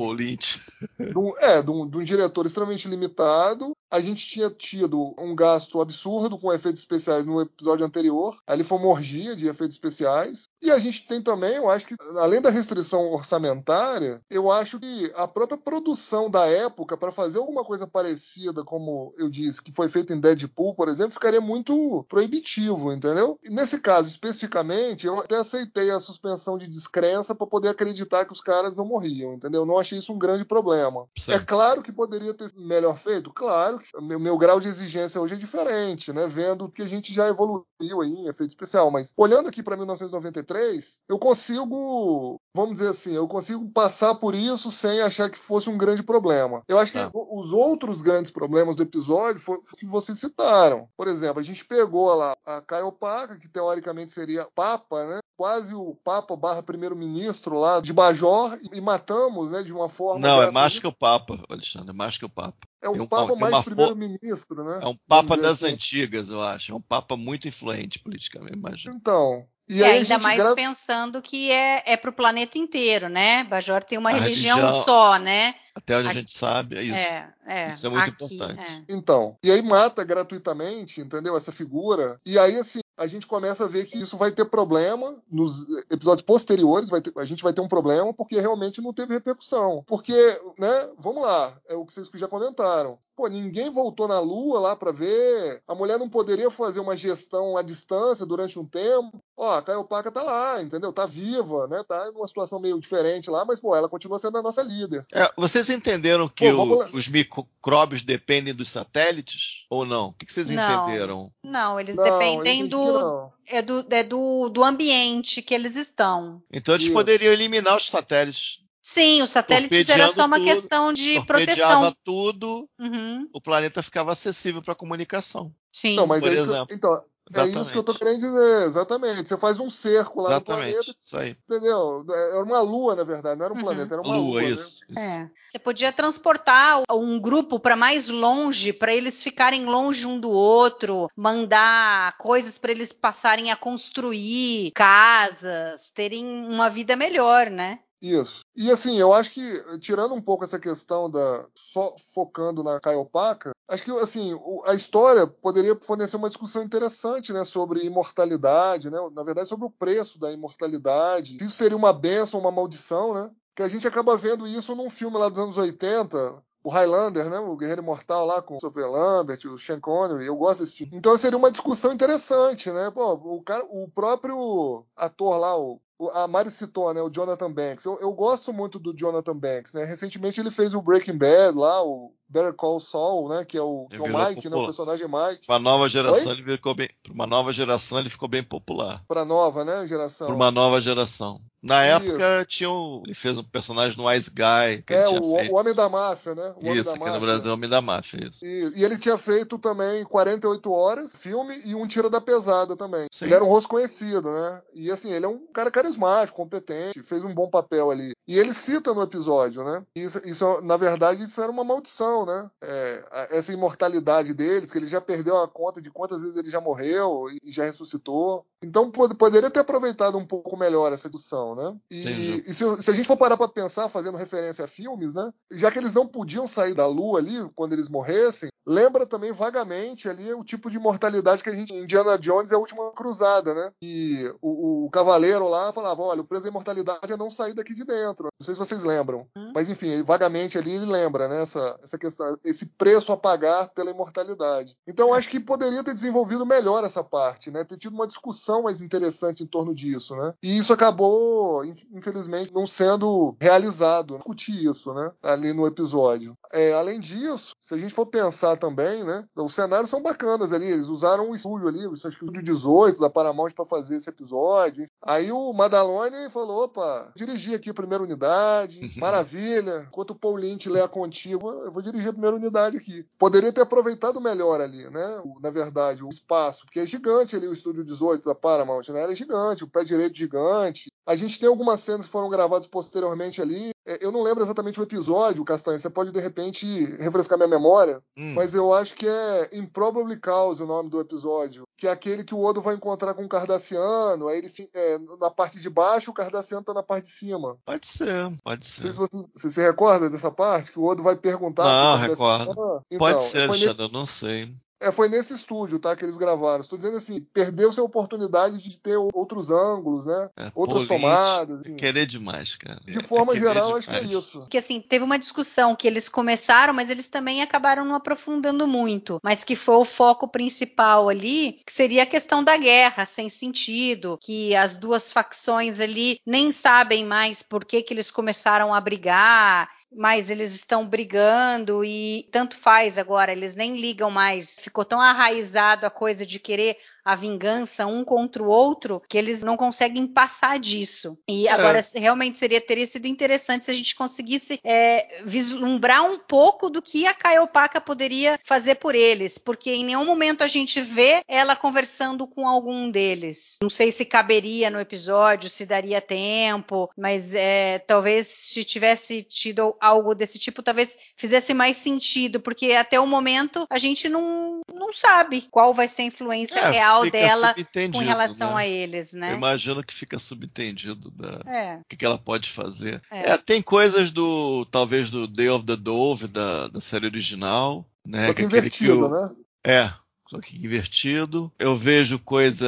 [1.14, 3.76] um, é, de um diretor extremamente limitado.
[3.92, 8.34] A gente tinha tido um gasto absurdo com efeitos especiais no episódio anterior.
[8.46, 10.44] Ali foi uma orgia de efeitos especiais.
[10.62, 15.12] E a gente tem também, eu acho que, além da restrição orçamentária, eu acho que
[15.14, 19.90] a própria produção da época, para fazer alguma coisa parecida, como eu disse, que foi
[19.90, 23.38] feito em Deadpool, por exemplo, ficaria muito proibitivo, entendeu?
[23.44, 28.32] E nesse caso, especificamente, eu até aceitei a suspensão de descrença para poder acreditar que
[28.32, 29.62] os caras não morriam, entendeu?
[29.62, 31.06] Eu não achei isso um grande problema.
[31.18, 31.32] Sim.
[31.32, 33.30] É claro que poderia ter sido melhor feito?
[33.34, 36.26] Claro porque meu, meu grau de exigência hoje é diferente, né?
[36.26, 37.64] Vendo que a gente já evoluiu
[38.02, 38.90] aí em efeito especial.
[38.90, 44.70] Mas olhando aqui para 1993, eu consigo, vamos dizer assim, eu consigo passar por isso
[44.70, 46.62] sem achar que fosse um grande problema.
[46.68, 47.10] Eu acho que Tá.
[47.12, 50.88] os outros grandes problemas do episódio foi o que vocês citaram.
[50.96, 55.18] Por exemplo, a gente pegou lá a Caiopaka, que teoricamente seria Papa, né?
[55.42, 59.64] Quase o Papa barra primeiro-ministro lá de Bajor e matamos, né?
[59.64, 60.20] De uma forma.
[60.20, 62.58] Não, é mais que o Papa, Alexandre, é mais que o Papa.
[62.80, 64.78] É o tem um- Papa mais primeiro-ministro, né?
[64.80, 65.72] É um Papa das assim.
[65.74, 66.70] antigas, eu acho.
[66.70, 68.94] É um Papa muito influente politicamente, imagino.
[68.94, 69.44] Então.
[69.68, 73.08] E, E aí a ainda mais gra- pensando que é, é para o planeta inteiro,
[73.08, 73.42] né?
[73.42, 75.56] Bajor tem uma A religião, religião- só, né?
[75.74, 76.94] Até onde a Aqui- gente sabe, é isso.
[76.94, 77.68] É, é.
[77.70, 78.84] Isso é muito Aqui, importante.
[78.88, 78.92] é.
[78.94, 81.36] Então, e aí mata gratuitamente, entendeu?
[81.36, 82.20] Essa figura.
[82.26, 86.22] E aí, assim, a gente começa a ver que isso vai ter problema nos episódios
[86.22, 89.82] posteriores, ter- a gente vai ter um problema porque realmente não teve repercussão.
[89.86, 90.14] Porque,
[90.58, 92.98] né, vamos lá, é o que vocês já comentaram.
[93.14, 95.62] Pô, ninguém voltou na Lua lá para ver.
[95.68, 99.22] A mulher não poderia fazer uma gestão à distância durante um tempo.
[99.36, 100.92] Ó, a Caiopaka tá lá, entendeu?
[100.92, 101.82] Tá viva, né?
[101.86, 105.04] Tá numa situação meio diferente lá, mas, pô, ela continua sendo a nossa líder.
[105.12, 109.66] É, vocês entenderam que Pô, o- os micróbios dependem dos satélites?
[109.68, 110.06] Ou não?
[110.08, 110.62] O que, que vocês Não.
[110.86, 111.30] entenderam?
[111.44, 116.42] Não, eles Não, dependem do, é do, é do, do ambiente que eles estão.
[116.52, 116.94] Então eles Isso.
[116.94, 118.60] poderiam eliminar os satélites.
[118.82, 121.94] Sim, os satélites era só uma tudo, questão de proteção.
[122.04, 125.54] tudo, Uhum, o planeta ficava acessível para comunicação.
[125.72, 125.92] sim.
[125.92, 126.74] Então, mas por é isso, que- exemplo.
[126.76, 126.92] então,
[127.34, 129.28] é isso que eu tô querendo dizer, exatamente.
[129.28, 130.98] Você faz um cerco lá no planeta, Exatamente.
[131.04, 131.36] Isso aí.
[131.48, 132.04] entendeu?
[132.10, 133.64] Era uma lua, na verdade, não era um Uhum.
[133.64, 134.42] planeta, era uma Lua, lua.
[134.42, 134.48] né?
[134.50, 134.84] isso.
[134.88, 134.98] isso.
[134.98, 135.30] É.
[135.48, 141.08] Você podia transportar um grupo para mais longe, para eles ficarem longe um do outro,
[141.16, 147.78] mandar coisas para eles passarem a construir casas, terem uma vida melhor, né?
[148.02, 148.40] Isso.
[148.56, 151.46] E assim, eu acho que, tirando um pouco essa questão da.
[151.54, 154.36] só focando na Caiopaka, acho que assim,
[154.66, 158.98] a história poderia fornecer uma discussão interessante, né, sobre imortalidade, né?
[159.14, 161.36] Na verdade, sobre o preço da imortalidade.
[161.38, 163.30] Se isso seria uma benção uma maldição, né?
[163.54, 167.38] Que a gente acaba vendo isso num filme lá dos anos 80, o Highlander, né?
[167.38, 170.26] O Guerreiro Imortal lá com o Sophie Lambert, o Sean Connery.
[170.26, 170.96] Eu gosto desse filme.
[170.96, 172.90] Então seria uma discussão interessante, né?
[172.90, 177.00] Pô, o, cara, o próprio ator lá, o- a Mari citou, né?
[177.00, 177.84] O Jonathan Banks.
[177.84, 179.84] Eu, eu gosto muito do Jonathan Banks, né?
[179.84, 183.44] Recentemente ele fez o Breaking Bad lá, o Better Call Saul, né?
[183.44, 184.56] Que é o, que é o Mike, né?
[184.56, 185.46] O personagem Mike.
[185.46, 186.88] Para uma nova geração, ele ficou bem.
[187.02, 189.04] Para uma nova geração, ele ficou bem popular.
[189.06, 189.86] Pra nova, né?
[189.86, 190.26] Geração.
[190.26, 191.40] Para uma nova geração.
[191.62, 191.96] Na Isso.
[191.96, 195.36] época, tinha um, ele fez um personagem no Wise Guy, que É, ele tinha o,
[195.36, 195.52] feito.
[195.52, 196.54] o Homem da Máfia, né?
[196.56, 197.14] O isso, aqui Máfia.
[197.14, 198.44] no Brasil, é o Homem da Máfia, isso.
[198.44, 203.06] E, e ele tinha feito também 48 horas, filme, e um Tira da Pesada também.
[203.12, 203.26] Sim.
[203.26, 204.60] Ele era um rosto conhecido, né?
[204.74, 208.10] E assim, ele é um cara carismático, competente, fez um bom papel ali.
[208.26, 209.84] E ele cita no episódio, né?
[209.96, 212.50] Isso, isso na verdade, isso era uma maldição, né?
[212.62, 216.60] É, essa imortalidade deles, que ele já perdeu a conta de quantas vezes ele já
[216.60, 218.46] morreu e já ressuscitou.
[218.62, 221.76] Então pod- poderia ter aproveitado um pouco melhor essa discussão, né?
[221.90, 225.32] E, e se, se a gente for parar pra pensar, fazendo referência a filmes, né?
[225.50, 230.08] Já que eles não podiam sair da Lua ali quando eles morressem, lembra também vagamente
[230.08, 231.74] ali o tipo de mortalidade que a gente.
[231.74, 233.72] Indiana Jones é a última cruzada, né?
[233.82, 237.74] E o, o cavaleiro lá falava: olha, o preço da imortalidade é não sair daqui
[237.74, 238.28] de dentro.
[238.38, 239.26] Não sei se vocês lembram.
[239.36, 239.51] Hum.
[239.54, 241.42] Mas enfim, ele, vagamente ali ele lembra, né?
[241.42, 244.76] Essa, essa questão, esse preço a pagar pela imortalidade.
[244.86, 247.64] Então eu acho que poderia ter desenvolvido melhor essa parte, né?
[247.64, 250.34] Ter tido uma discussão mais interessante em torno disso, né?
[250.42, 255.10] E isso acabou, in- infelizmente, não sendo realizado, discutir isso, né?
[255.22, 256.36] Ali no episódio.
[256.52, 259.24] É, além disso, se a gente for pensar também, né?
[259.36, 260.66] Os cenários são bacanas ali.
[260.66, 264.08] Eles usaram um estúdio ali, acho que o estúdio 18 da Paramount para fazer esse
[264.08, 264.88] episódio.
[265.02, 269.41] Aí o Madalone falou: opa, dirigi aqui a primeira unidade, maravilha.
[269.88, 273.06] Enquanto o Paul Lynch lê a contígua, eu vou dirigir a primeira unidade aqui.
[273.18, 275.22] Poderia ter aproveitado melhor ali, né?
[275.40, 279.02] Na verdade, o espaço, porque é gigante ali o estúdio 18 da Paramount, né?
[279.02, 280.90] Era gigante, o pé direito gigante.
[281.06, 283.72] A gente tem algumas cenas que foram gravadas posteriormente ali.
[283.86, 285.78] É, Eu não lembro exatamente o episódio, Castanha.
[285.78, 286.66] Você pode de repente
[286.96, 291.64] refrescar minha memória, Hum, mas eu acho que é Improbably Cause o nome do episódio,
[291.76, 295.30] que é aquele que o Odo vai encontrar com o Cardassiano, aí ele é, na
[295.30, 297.56] parte de baixo, o Cardassiano tá na parte de cima.
[297.64, 298.92] Pode ser, pode Não sei ser.
[298.92, 301.64] se você, você se recorda dessa parte, que o Odo vai perguntar.
[301.64, 304.54] Ah, então, Pode ser, foi, Alexandre, eu não sei.
[304.82, 306.60] É, foi nesse estúdio, tá, que eles gravaram.
[306.60, 310.30] Estou dizendo assim, perdeu-se a oportunidade de ter outros ângulos, né?
[310.38, 311.60] É, Outras tomadas.
[311.60, 311.76] assim.
[311.76, 312.78] Querer demais, cara.
[312.84, 314.18] De É forma querer geral, acho que é demais.
[314.18, 314.40] isso.
[314.40, 319.18] Porque assim, teve uma discussão que eles começaram, mas eles também acabaram não aprofundando muito.
[319.22, 324.18] Mas que foi o foco principal ali, que seria a questão da guerra, sem sentido,
[324.20, 329.68] que as duas facções ali nem sabem mais por que, que eles começaram a brigar.
[329.94, 334.58] Mais eles estão brigando e tanto faz agora, eles nem ligam mais.
[334.58, 339.42] Ficou tão arraizado a coisa de querer a vingança um contra o outro que eles
[339.42, 341.18] não conseguem passar disso.
[341.28, 341.50] E é.
[341.50, 346.82] agora realmente seria teria sido interessante se a gente conseguisse é, vislumbrar um pouco do
[346.82, 351.56] que a Kaiopaka poderia fazer por eles, porque em nenhum momento a gente vê ela
[351.56, 353.58] conversando com algum deles.
[353.62, 359.74] Não sei se caberia no episódio, se daria tempo, mas é, talvez se tivesse tido
[359.80, 364.92] algo desse tipo, talvez fizesse mais sentido, porque até o momento a gente não, não
[364.92, 367.54] sabe qual vai ser a influência é, real dela
[367.92, 368.62] com relação né?
[368.62, 369.32] a eles, né?
[369.32, 371.76] Eu imagino que fica subentendido da é.
[371.76, 373.00] o que, que, ela pode fazer.
[373.10, 373.30] É.
[373.30, 373.38] é.
[373.38, 378.26] tem coisas do talvez do Day of the Dove da, da série original, né?
[378.26, 379.28] Só que, que invertido, né?
[379.64, 379.92] É,
[380.32, 381.52] só que invertido.
[381.58, 382.66] Eu vejo coisa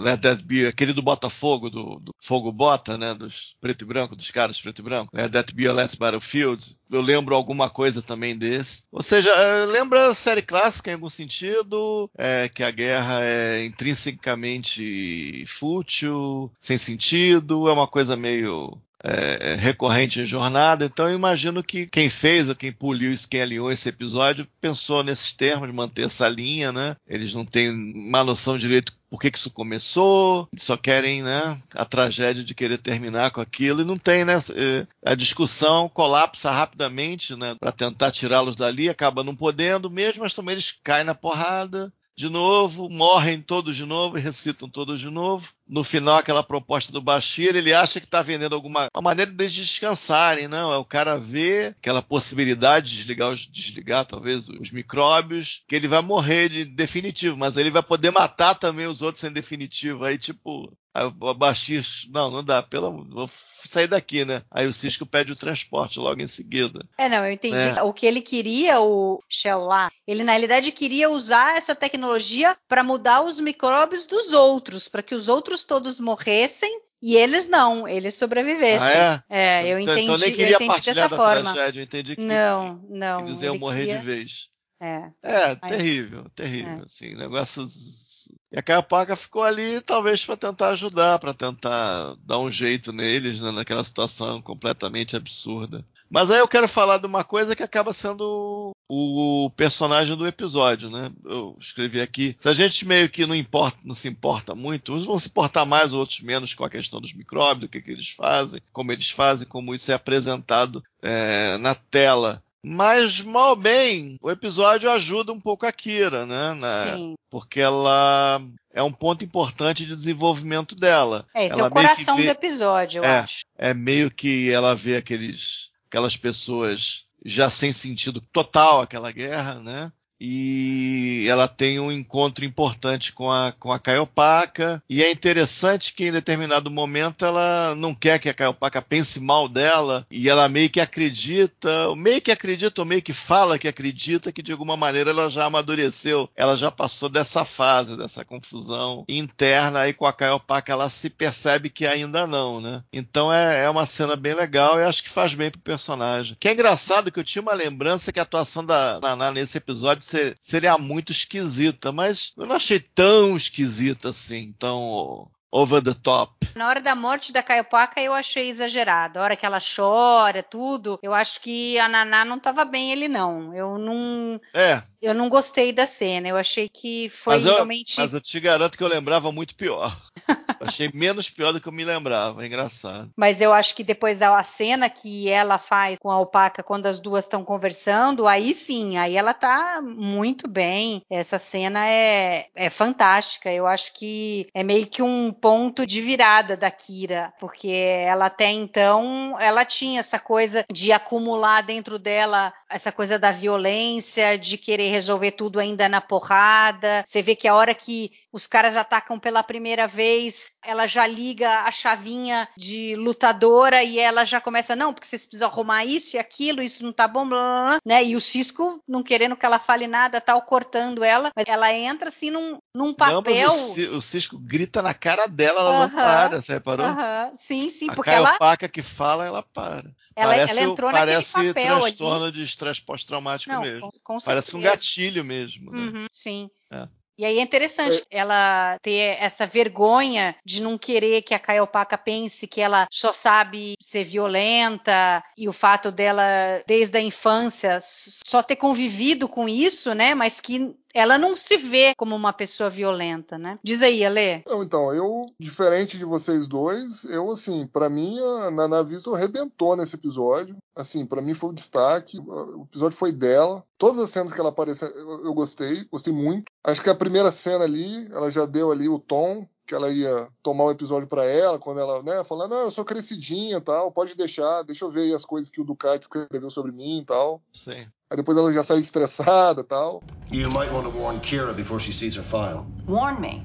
[0.00, 4.16] Let That Be, aquele do Botafogo, do, do Fogo Bota, né, dos preto e branco,
[4.16, 5.14] dos caras preto e branco.
[5.14, 6.74] Let That Be a Last Battlefield.
[6.90, 8.84] Eu lembro alguma coisa também desse.
[8.90, 13.64] Ou seja, é, lembra a série clássica em algum sentido, é, que a guerra é
[13.64, 20.86] intrinsecamente fútil, sem sentido, é uma coisa meio é, é, recorrente em jornada.
[20.86, 25.34] Então eu imagino que quem fez ou quem poliu quem alinhou esse episódio pensou nesses
[25.34, 26.96] termos, manter essa linha, né?
[27.06, 31.84] Eles não têm uma noção direito por que, que isso começou, só querem né, a
[31.84, 34.34] tragédia de querer terminar com aquilo e não tem, né?
[34.56, 37.54] É, a discussão colapsa rapidamente, né?
[37.60, 42.28] Para tentar tirá-los dali, acaba não podendo mesmo, mas também eles caem na porrada de
[42.28, 45.52] novo, morrem todos de novo e ressuscitam todos de novo.
[45.66, 49.46] No final, aquela proposta do Bashir, ele acha que está vendendo alguma uma maneira de
[49.46, 50.72] descansarem, não?
[50.72, 56.02] É o cara ver aquela possibilidade de desligar, desligar talvez os micróbios, que ele vai
[56.02, 60.04] morrer de definitivo, mas ele vai poder matar também os outros em definitivo.
[60.04, 64.40] Aí, tipo, Aí o Bashir, não, não dá, pelo vou sair daqui, né?
[64.48, 66.86] Aí o Cisco pede o transporte logo em seguida.
[66.96, 67.56] É, não, eu entendi.
[67.56, 67.82] Né?
[67.82, 72.84] O que ele queria, o Shell lá, ele na realidade queria usar essa tecnologia para
[72.84, 78.14] mudar os micróbios dos outros, para que os outros todos morressem e eles não, eles
[78.14, 78.78] sobrevivessem.
[78.80, 79.64] Ah, é?
[79.64, 80.02] É, eu entendi.
[80.02, 81.52] Então, nem queria partilhar da forma.
[81.52, 83.98] tragédia, eu entendi que, não, não, que eles iam morrer queria...
[83.98, 84.48] de vez.
[84.80, 86.84] É, é terrível, terrível, é.
[86.84, 88.32] assim, negócios...
[88.52, 93.42] E a Caiopaca ficou ali, talvez, para tentar ajudar, para tentar dar um jeito neles,
[93.42, 95.84] né, naquela situação completamente absurda.
[96.10, 100.90] Mas aí eu quero falar de uma coisa que acaba sendo o personagem do episódio,
[100.90, 101.10] né?
[101.24, 102.36] Eu escrevi aqui.
[102.38, 105.64] Se a gente meio que não importa, não se importa muito, uns vão se importar
[105.64, 109.10] mais, outros menos com a questão dos micróbios, o que, que eles fazem, como eles
[109.10, 112.42] fazem, como isso é apresentado é, na tela.
[112.66, 116.54] Mas, mal bem, o episódio ajuda um pouco a Kira, né?
[116.54, 116.96] Na,
[117.30, 118.40] porque ela
[118.72, 121.26] é um ponto importante de desenvolvimento dela.
[121.34, 123.40] É, esse ela é o coração vê, do episódio, eu é, acho.
[123.58, 129.92] É meio que ela vê aqueles, aquelas pessoas já sem sentido total aquela guerra, né?
[130.26, 134.82] E ela tem um encontro importante com a, com a Caiopaca.
[134.88, 139.46] E é interessante que em determinado momento ela não quer que a Caiopaca pense mal
[139.48, 144.32] dela e ela meio que acredita, meio que acredita ou meio que fala que acredita
[144.32, 149.80] que de alguma maneira ela já amadureceu, ela já passou dessa fase, dessa confusão interna.
[149.80, 152.82] Aí com a Caiopaca ela se percebe que ainda não, né?
[152.90, 156.34] Então é, é uma cena bem legal e acho que faz bem pro personagem.
[156.40, 160.13] Que é engraçado que eu tinha uma lembrança que a atuação da Naná nesse episódio
[160.14, 166.32] ser, seria muito esquisita, mas eu não achei tão esquisita assim, tão over the top.
[166.56, 169.18] Na hora da morte da Caiopaca eu achei exagerado.
[169.18, 173.08] A hora que ela chora, tudo, eu acho que a Naná não estava bem ele
[173.08, 173.54] não.
[173.54, 174.82] Eu não É.
[175.00, 176.28] Eu não gostei da cena.
[176.28, 179.54] Eu achei que foi mas eu, realmente Mas eu te garanto que eu lembrava muito
[179.54, 179.94] pior.
[180.60, 183.10] achei menos pior do que eu me lembrava, é engraçado.
[183.16, 186.98] Mas eu acho que depois a cena que ela faz com a Alpaca quando as
[186.98, 191.02] duas estão conversando, aí sim, aí ela tá muito bem.
[191.10, 193.52] Essa cena é, é fantástica.
[193.52, 198.50] Eu acho que é meio que um ponto de virada da Kira, porque ela até
[198.50, 204.90] então ela tinha essa coisa de acumular dentro dela essa coisa da violência, de querer
[204.90, 207.04] resolver tudo ainda na porrada.
[207.06, 211.60] Você vê que a hora que os caras atacam pela primeira vez, ela já liga
[211.60, 216.18] a chavinha de lutadora e ela já começa, não, porque vocês precisam arrumar isso e
[216.18, 218.02] aquilo, isso não tá bom, blá, blá, blá, né?
[218.02, 222.08] E o Cisco, não querendo que ela fale nada, tal, cortando ela, mas ela entra
[222.08, 223.46] assim num, num papel.
[223.46, 226.86] Não, o, Cisco grita na cara dela, ela uh -huh, não para, você reparou?
[226.86, 227.30] Uh -huh.
[227.34, 228.36] Sim, sim, a porque ela.
[228.40, 229.88] A que fala, ela para.
[230.16, 232.32] Ela, parece, ela entrou parece papel transtorno ali.
[232.32, 233.88] de estresse pós-traumático mesmo.
[234.02, 235.70] Com, com parece um gatilho mesmo.
[235.70, 235.78] Né?
[235.78, 236.50] Uhum, sim.
[236.72, 236.88] É.
[237.16, 238.18] E aí é interessante é.
[238.18, 243.74] ela ter essa vergonha de não querer que a Kaiopaka pense que ela só sabe
[243.80, 246.24] ser violenta e o fato dela,
[246.66, 250.14] desde a infância, só ter convivido com isso, né?
[250.14, 253.58] Mas que ela não se vê como uma pessoa violenta, né?
[253.62, 254.44] Diz aí, Ale.
[254.48, 259.96] Então, eu, diferente de vocês dois, eu, assim, para mim, a Nana Vista arrebentou nesse
[259.96, 260.56] episódio.
[260.74, 262.18] Assim, para mim foi o destaque.
[262.20, 263.64] O episódio foi dela.
[263.76, 266.44] Todas as cenas que ela apareceu, eu, gostei, gostei muito.
[266.62, 270.28] Acho que a primeira cena ali, ela já deu ali o tom que ela ia
[270.42, 274.14] tomar um episódio para ela, quando ela, né, falando, não, eu sou crescidinha tal, pode
[274.14, 277.42] deixar, deixa eu ver as coisas que o Ducati escreveu sobre mim e tal.
[277.52, 277.86] Sim.
[278.14, 280.04] Aí depois ela já sai estressada tal.
[280.30, 282.64] You might want to warn Kira before she sees her file.
[282.86, 283.42] Warn me?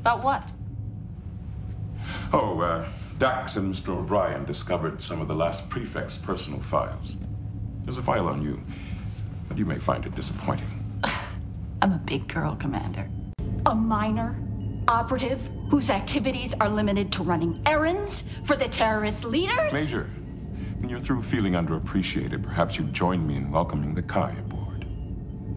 [0.00, 0.50] About what?
[2.32, 2.86] Oh, uh,
[3.18, 3.90] Dax and Mr.
[3.90, 7.18] O'Brien discovered some of the last prefect's personal files.
[7.84, 8.58] There's a file on you,
[9.50, 10.70] and you may find it disappointing.
[11.82, 13.10] I'm a big girl, Commander.
[13.66, 14.34] A minor
[14.88, 19.72] operative whose activities are limited to running errands for the terrorist leaders?
[19.72, 20.08] Major,
[20.82, 24.84] when you're through feeling underappreciated, perhaps you join me in welcoming the Kai aboard.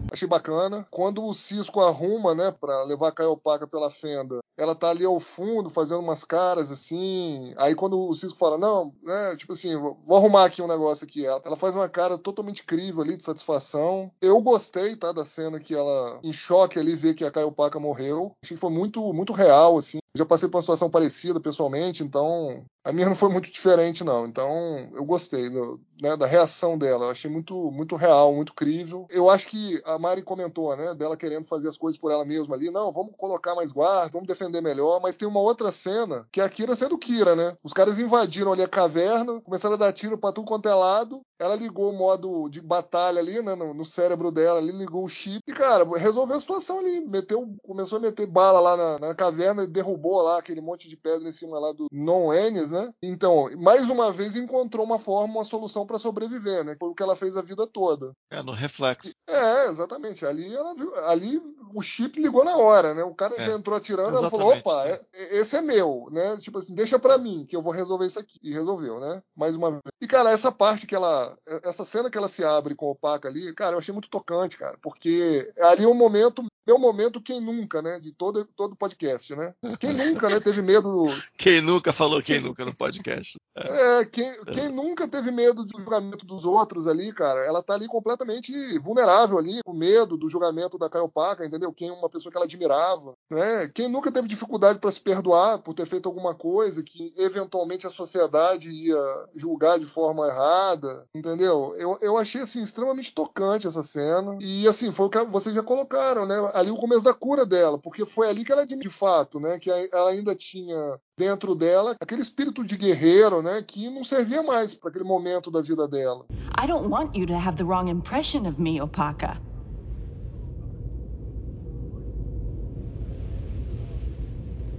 [0.08, 0.86] Achei bacana.
[0.88, 5.18] Quando o Cisco arruma, né, pra levar a Caiopaka pela fenda, ela tá ali ao
[5.18, 7.52] fundo fazendo umas caras assim.
[7.58, 11.26] Aí quando o Cisco fala, não, né, tipo assim, vou arrumar aqui um negócio aqui.
[11.26, 14.10] Ela, ela faz uma cara totalmente incrível ali de satisfação.
[14.20, 18.32] Eu gostei, tá, da cena que ela em choque ali vê que a Caiopaka morreu.
[18.42, 19.98] Achei que foi muito, muito real, assim.
[20.16, 24.02] Eu já passei por uma situação parecida pessoalmente, então a minha não foi muito diferente,
[24.02, 24.26] não.
[24.26, 27.06] Então, eu gostei do, né, da reação dela.
[27.06, 29.06] Eu achei muito, muito real, muito crível.
[29.10, 32.54] Eu acho que a Mari comentou, né, dela querendo fazer as coisas por ela mesma
[32.54, 32.70] ali.
[32.70, 35.00] Não, vamos colocar mais guarda, vamos defender melhor.
[35.02, 37.54] Mas tem uma outra cena que é a Kira sendo Kira, né?
[37.62, 41.20] Os caras invadiram ali a caverna, começaram a dar tiro pra tudo quanto é lado.
[41.38, 45.08] Ela ligou o modo de batalha ali, né, no, no cérebro dela, ali ligou o
[45.08, 47.00] chip e, cara, resolveu a situação ali.
[47.00, 50.96] Meteu, começou a meter bala lá na, na caverna e derrubou lá aquele monte de
[50.96, 52.92] pedra em cima lá do Non-Ennis, né?
[53.02, 56.76] Então, mais uma vez encontrou uma forma, uma solução para sobreviver, né?
[56.78, 58.12] Foi o que ela fez a vida toda.
[58.30, 59.14] É, no reflexo.
[59.28, 60.24] É, exatamente.
[60.24, 61.40] Ali ela viu, ali
[61.74, 63.04] o chip ligou na hora, né?
[63.04, 65.00] O cara é, já entrou atirando, ela falou, opa, é,
[65.36, 66.36] esse é meu, né?
[66.38, 68.38] Tipo assim, deixa para mim que eu vou resolver isso aqui.
[68.42, 69.22] E resolveu, né?
[69.36, 69.82] Mais uma vez.
[70.00, 71.25] E cara, essa parte que ela,
[71.62, 74.56] essa cena que ela se abre com o Paca ali, cara, eu achei muito tocante,
[74.56, 78.00] cara, porque ali é um momento meu momento, quem nunca, né?
[78.00, 79.54] De todo, todo podcast, né?
[79.78, 80.40] Quem nunca, né?
[80.40, 81.06] Teve medo.
[81.38, 83.36] Quem nunca falou quem nunca no podcast.
[83.54, 87.86] É, quem, quem nunca teve medo do julgamento dos outros ali, cara, ela tá ali
[87.86, 91.72] completamente vulnerável ali, com medo do julgamento da Caio Paca, entendeu?
[91.72, 93.70] Quem uma pessoa que ela admirava, né?
[93.74, 97.90] Quem nunca teve dificuldade para se perdoar por ter feito alguma coisa que eventualmente a
[97.90, 101.74] sociedade ia julgar de forma errada, entendeu?
[101.78, 105.62] Eu, eu achei assim extremamente tocante essa cena e assim foi o que vocês já
[105.62, 106.36] colocaram, né?
[106.56, 109.70] Ali o começo da cura dela, porque foi ali que ela de fato, né, que
[109.70, 114.88] ela ainda tinha dentro dela aquele espírito de guerreiro, né, que não servia mais para
[114.88, 116.24] aquele momento da vida dela.
[116.58, 119.38] I don't want you to have the wrong impression of me, Opaka.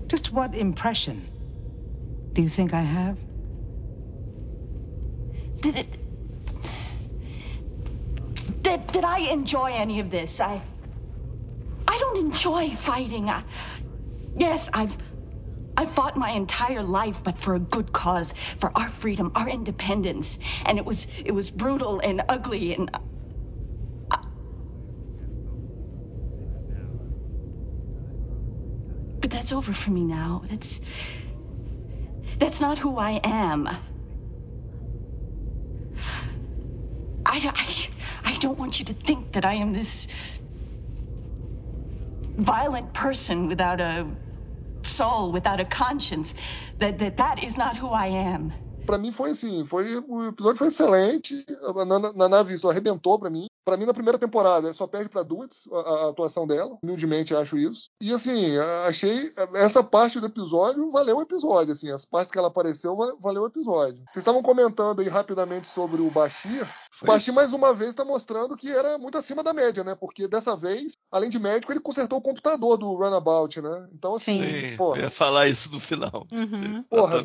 [0.10, 1.28] Just what impression
[2.34, 3.18] do you think I have?
[5.62, 5.98] Did it
[8.62, 10.40] did, did I enjoy any of this?
[10.40, 10.62] I I
[12.20, 13.30] enjoy fighting.
[13.30, 13.44] I,
[14.36, 14.98] yes, I've
[15.78, 20.40] I've fought my entire life, but for a good cause, for our freedom, our independence.
[20.66, 23.00] And it was it was brutal and ugly and uh,
[29.22, 30.44] But that's over for me now.
[30.50, 30.82] That's
[32.40, 33.68] that's not who I am.
[33.68, 33.80] I,
[38.26, 40.08] I, I don't want you to think that I am this
[42.38, 44.08] violent person without a
[44.84, 46.36] soul, without a conscience.
[46.80, 48.54] That that, that is not who I am.
[48.86, 51.46] Para mim foi assim, foi o episódio foi excelente.
[51.86, 53.48] Na, na nave isso arrebentou para mim.
[53.66, 56.78] Para mim, na primeira temporada, só perde pra Dudes a, a, atuação dela.
[56.82, 57.90] Humildemente acho isso.
[58.00, 61.74] E assim, achei essa parte do episódio valeu o episódio.
[61.74, 64.02] Assim, as partes que ela apareceu valeu o episódio.
[64.06, 66.66] Vocês estavam comentando aí rapidamente sobre o Bashir.
[66.98, 69.94] Foi o Bashir, mais uma vez, está mostrando que era muito acima da média, né?
[69.94, 73.88] Porque dessa vez, além de médico, ele consertou o computador do Runabout, né?
[73.94, 74.42] Então, assim.
[74.42, 76.24] Sim, porra, eu ia falar isso no final.
[76.34, 76.82] Uhum.
[76.90, 77.18] Porra,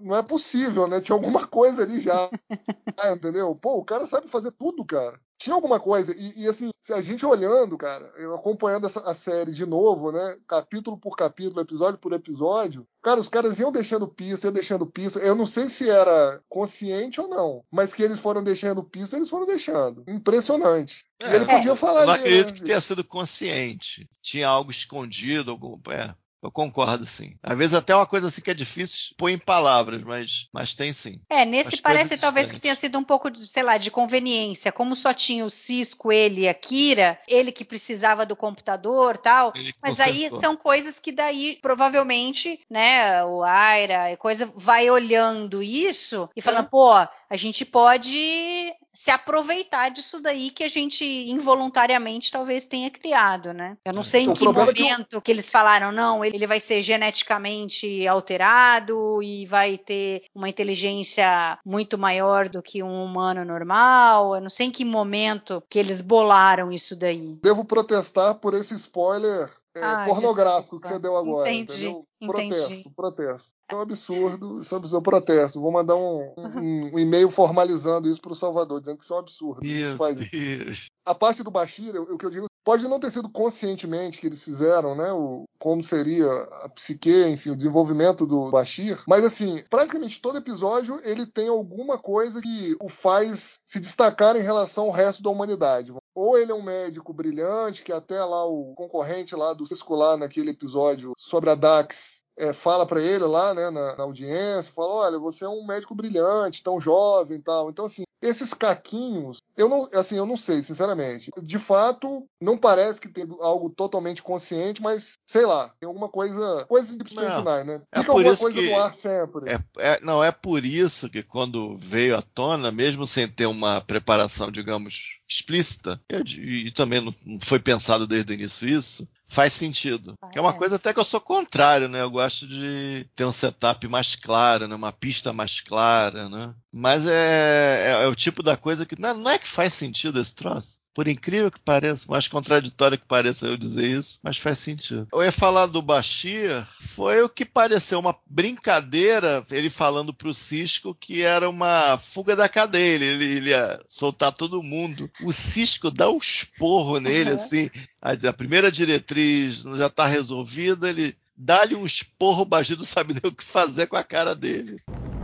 [0.00, 1.00] não é possível, né?
[1.00, 2.30] Tinha alguma coisa ali já.
[3.12, 3.52] entendeu?
[3.56, 6.14] Pô, o cara sabe fazer tudo, cara tinha alguma coisa.
[6.16, 10.12] E, e, assim, se a gente olhando, cara, eu acompanhando essa, a série de novo,
[10.12, 10.36] né?
[10.46, 15.18] Capítulo por capítulo, episódio por episódio, Cara, os caras iam deixando pista, iam deixando pista.
[15.20, 19.30] Eu não sei se era consciente ou não, mas que eles foram deixando pista, eles
[19.30, 20.04] foram deixando.
[20.06, 21.06] Impressionante.
[21.22, 22.58] É, e ele podia falar Eu não ali, acredito né?
[22.58, 24.06] que tenha sido consciente.
[24.20, 25.80] Tinha algo escondido, algum.
[25.90, 27.36] É, eu concordo, sim.
[27.42, 30.92] Às vezes até uma coisa assim que é difícil pôr em palavras, mas, mas tem
[30.92, 31.20] sim.
[31.28, 34.72] É, nesse parece talvez que tenha sido um pouco, de, sei lá, de conveniência.
[34.72, 39.52] Como só tinha o Cisco, ele e a Kira, ele que precisava do computador tal.
[39.54, 40.40] Ele Mas aí consertou.
[40.40, 46.66] são coisas que daí, provavelmente, né, o Aira, e coisa, vai olhando isso e falando,
[46.66, 46.68] É.
[46.68, 53.52] pô, a gente pode se aproveitar disso daí que a gente involuntariamente talvez tenha criado,
[53.52, 53.76] né?
[53.84, 56.46] Eu não sei em O que problema é que momento que eles falaram, não, ele
[56.46, 63.44] vai ser geneticamente alterado e vai ter uma inteligência muito maior do que um humano
[63.44, 64.34] normal.
[64.34, 67.38] Eu não sei em que momento que eles bolaram isso daí.
[67.42, 70.86] Devo protestar por esse spoiler é, Ah, pornográfico desculpa.
[70.88, 71.50] que você deu agora.
[71.52, 72.06] Entendi, entendeu?
[72.20, 72.48] entendi.
[72.56, 73.50] Protesto, protesto.
[73.70, 74.98] É um absurdo, isso é um absurdo.
[74.98, 75.60] Eu protesto.
[75.60, 79.16] Vou mandar um, um- um e-mail formalizando isso para o Salvador, dizendo que isso é
[79.16, 79.64] um absurdo.
[79.64, 80.30] Isso Meu faz isso.
[80.64, 80.86] Deus.
[81.06, 84.44] A parte do Bashir, o que eu digo, pode não ter sido conscientemente que eles
[84.44, 85.10] fizeram, né?
[85.12, 86.26] O, como seria
[86.62, 89.00] a psique, enfim, o desenvolvimento do Bashir.
[89.08, 94.42] Mas assim, praticamente todo episódio ele tem alguma coisa que o faz se destacar em
[94.42, 95.92] relação ao resto da humanidade.
[96.14, 100.16] Ou ele é um médico brilhante, que até lá o concorrente lá do Cisco lá
[100.16, 104.94] naquele episódio sobre a Dax é, fala para ele lá, né, na, na audiência, fala,
[104.94, 107.68] olha, você é um médico brilhante, tão jovem e tal.
[107.68, 111.30] Então, assim, esses caquinhos, eu não, assim, eu não sei, sinceramente.
[111.42, 116.64] De fato, não parece que tem algo totalmente consciente, mas, sei lá, tem alguma coisa,
[116.66, 117.82] coisas de Não, finais, né?
[117.92, 119.50] é Fica por alguma isso coisa que no ar sempre.
[119.50, 123.80] É, é- não, é por isso que quando veio à tona, mesmo sem ter uma
[123.80, 130.14] preparação, digamos, explícita, di- e também não foi pensado desde o início isso, faz sentido.
[130.32, 132.00] Que é uma coisa até que eu sou contrário, né?
[132.02, 134.74] Eu gosto de ter um setup mais claro, né?
[134.74, 136.52] Uma pista mais clara, né?
[136.72, 140.20] Mas é, é- é o tipo da coisa que não, não é que faz sentido
[140.20, 140.78] esse troço.
[140.92, 145.06] Por incrível que pareça, mais contraditório que pareça eu dizer isso, mas faz sentido.
[145.12, 146.50] Eu ia falar do Bashir,
[146.96, 152.48] foi o que pareceu uma brincadeira, ele falando pro Cisco que era uma fuga da
[152.48, 155.10] cadeia, ele, ele ia soltar todo mundo.
[155.22, 157.36] O Cisco dá um esporro nele, Uhum.
[157.36, 157.70] assim,
[158.02, 163.14] a, a primeira diretriz já tá resolvida, ele dá-lhe um esporro, o Bashir não sabe
[163.14, 164.76] nem o que fazer com a cara dele.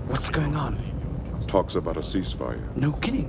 [0.08, 0.76] What's going on?
[1.48, 2.62] Talks about a ceasefire.
[2.76, 3.28] No kidding.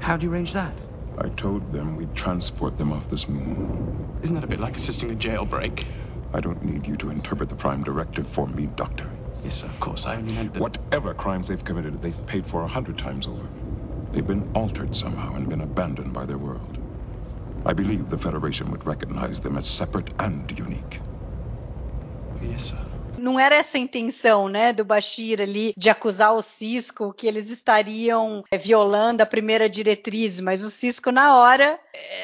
[0.00, 0.72] How do you arrange that?
[1.18, 4.18] I told them we'd transport them off this moon.
[4.22, 5.84] Isn't that a bit like assisting a jailbreak?
[6.32, 9.10] I don't need you to interpret the Prime Directive for me, Doctor.
[9.44, 10.06] Yes, of course.
[10.06, 10.62] I only meant that.
[10.62, 13.48] Whatever crimes they've committed, they've paid for a hundred times over.
[14.10, 16.78] They've been altered somehow and been abandoned by their world.
[17.66, 21.00] I believe the Federation would recognize them as separate and unique.
[22.40, 22.78] Yes, sir.
[23.24, 27.48] Não era essa a intenção, né, do Bashir ali de acusar o Cisco que eles
[27.48, 31.80] estariam é, violando a primeira diretriz, mas o Cisco na hora